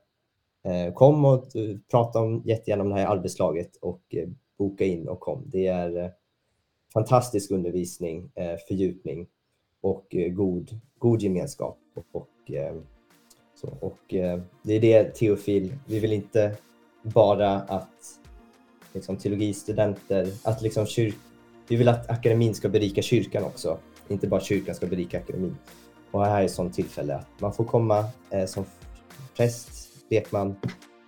eh, 0.64 0.94
kom 0.94 1.26
och 1.26 1.56
eh, 1.56 1.78
prata 1.92 2.20
om, 2.20 2.42
jättegärna 2.46 2.84
om 2.84 2.90
det 2.90 2.96
här 2.96 3.06
arbetslaget 3.06 3.76
och 3.76 4.02
eh, 4.10 4.30
boka 4.58 4.86
in 4.86 5.08
och 5.08 5.20
kom. 5.20 5.44
Det 5.46 5.68
är 5.68 6.12
fantastisk 6.94 7.52
undervisning, 7.52 8.32
fördjupning 8.68 9.28
och 9.82 10.16
god, 10.32 10.80
god 10.98 11.22
gemenskap. 11.22 11.80
Och, 12.12 12.52
så, 13.56 13.78
och 13.82 14.00
det 14.64 14.74
är 14.74 14.80
det 14.80 15.04
Teofil, 15.04 15.74
vi 15.88 16.00
vill 16.00 16.14
inte 16.14 16.56
bara 17.04 17.52
att 17.54 18.20
liksom, 18.94 19.18
teologistudenter, 19.18 20.28
att 20.44 20.62
liksom 20.62 20.86
kyrk, 20.86 21.16
vi 21.68 21.76
vill 21.76 21.88
att 21.90 22.10
akademin 22.10 22.56
ska 22.56 22.70
berika 22.70 23.02
kyrkan 23.02 23.44
också, 23.44 23.78
inte 24.08 24.28
bara 24.28 24.42
kyrkan 24.42 24.76
ska 24.76 24.86
berika 24.86 25.18
akademin. 25.18 25.58
Och 26.12 26.26
här 26.26 26.42
är 26.42 26.46
ett 26.46 26.52
sådant 26.52 26.74
tillfälle 26.74 27.16
att 27.16 27.28
man 27.40 27.54
får 27.54 27.66
komma 27.66 28.06
eh, 28.30 28.46
som 28.46 28.66
präst, 29.38 29.90
lekman, 30.10 30.56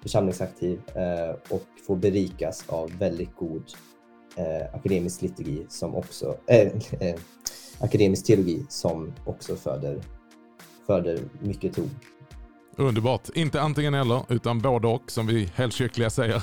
församlingsaktiv 0.01 0.82
eh, 0.95 1.36
och 1.49 1.64
få 1.88 1.95
berikas 1.95 2.64
av 2.68 2.91
väldigt 2.99 3.36
god 3.36 3.64
eh, 4.36 4.76
akademisk 4.76 5.22
liturgi 5.22 5.66
som 5.70 5.95
också, 5.95 6.38
eh, 6.47 6.68
eh, 6.99 7.16
akademisk 7.80 8.26
teologi 8.26 8.66
som 8.70 9.14
också 9.26 9.55
föder, 9.55 10.01
föder 10.88 11.20
mycket 11.39 11.74
tro 11.74 11.84
Underbart. 12.80 13.30
Inte 13.36 13.62
antingen 13.62 13.94
eller, 13.94 14.22
utan 14.30 14.60
både 14.60 14.88
och 14.88 15.12
som 15.12 15.28
vi 15.28 15.50
helkyrkliga 15.56 16.10
säger. 16.10 16.42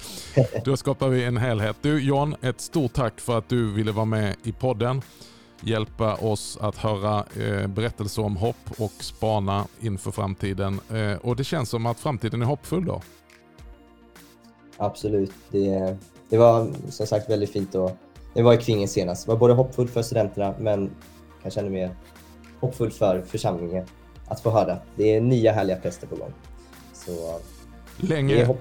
Då 0.64 0.76
skapar 0.76 1.08
vi 1.08 1.24
en 1.24 1.36
helhet. 1.36 1.76
Du 1.80 2.02
John, 2.02 2.34
ett 2.42 2.60
stort 2.60 2.92
tack 2.92 3.20
för 3.20 3.38
att 3.38 3.48
du 3.48 3.72
ville 3.72 3.92
vara 3.92 4.04
med 4.04 4.36
i 4.42 4.52
podden. 4.52 5.02
Hjälpa 5.60 6.14
oss 6.14 6.58
att 6.60 6.76
höra 6.76 7.24
eh, 7.36 7.66
berättelser 7.66 8.24
om 8.24 8.36
hopp 8.36 8.70
och 8.78 8.92
spana 9.00 9.66
inför 9.80 10.10
framtiden. 10.10 10.80
Eh, 10.90 11.12
och 11.12 11.36
det 11.36 11.44
känns 11.44 11.68
som 11.68 11.86
att 11.86 12.00
framtiden 12.00 12.42
är 12.42 12.46
hoppfull 12.46 12.84
då. 12.84 13.02
Absolut. 14.76 15.32
Det, 15.50 15.96
det 16.28 16.38
var 16.38 16.70
som 16.88 17.06
sagt 17.06 17.30
väldigt 17.30 17.50
fint 17.52 17.74
att 17.74 17.96
det 18.34 18.42
var 18.42 18.54
i 18.54 18.56
Kvingen 18.56 18.88
senast. 18.88 19.26
Det 19.26 19.32
var 19.32 19.38
både 19.38 19.54
hoppfullt 19.54 19.90
för 19.90 20.02
studenterna 20.02 20.54
men 20.58 20.90
kanske 21.42 21.60
ännu 21.60 21.70
mer 21.70 21.96
hoppfullt 22.60 22.94
för 22.94 23.22
församlingen 23.22 23.86
att 24.28 24.40
få 24.40 24.50
höra. 24.50 24.78
Det 24.96 25.16
är 25.16 25.20
nya 25.20 25.52
härliga 25.52 25.76
präster 25.76 26.06
på 26.06 26.16
gång. 26.16 26.32
Så 26.92 27.40
länge. 27.96 28.54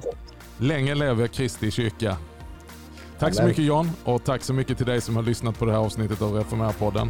Länge 0.57 0.95
lever 0.95 1.27
Kristi 1.27 1.71
kyrka. 1.71 2.17
Tack 3.19 3.21
Amen. 3.21 3.33
så 3.33 3.43
mycket 3.43 3.65
John 3.65 3.89
och 4.03 4.23
tack 4.23 4.43
så 4.43 4.53
mycket 4.53 4.77
till 4.77 4.85
dig 4.85 5.01
som 5.01 5.15
har 5.15 5.23
lyssnat 5.23 5.59
på 5.59 5.65
det 5.65 5.71
här 5.71 5.79
avsnittet 5.79 6.21
av 6.21 6.33
Reformera-podden. 6.33 7.09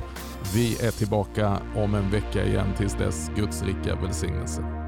Vi 0.53 0.85
är 0.85 0.91
tillbaka 0.91 1.57
om 1.75 1.95
en 1.95 2.11
vecka 2.11 2.45
igen 2.45 2.73
tills 2.77 2.93
dess. 2.93 3.31
Guds 3.35 3.63
rika 3.63 3.95
välsignelse. 3.95 4.86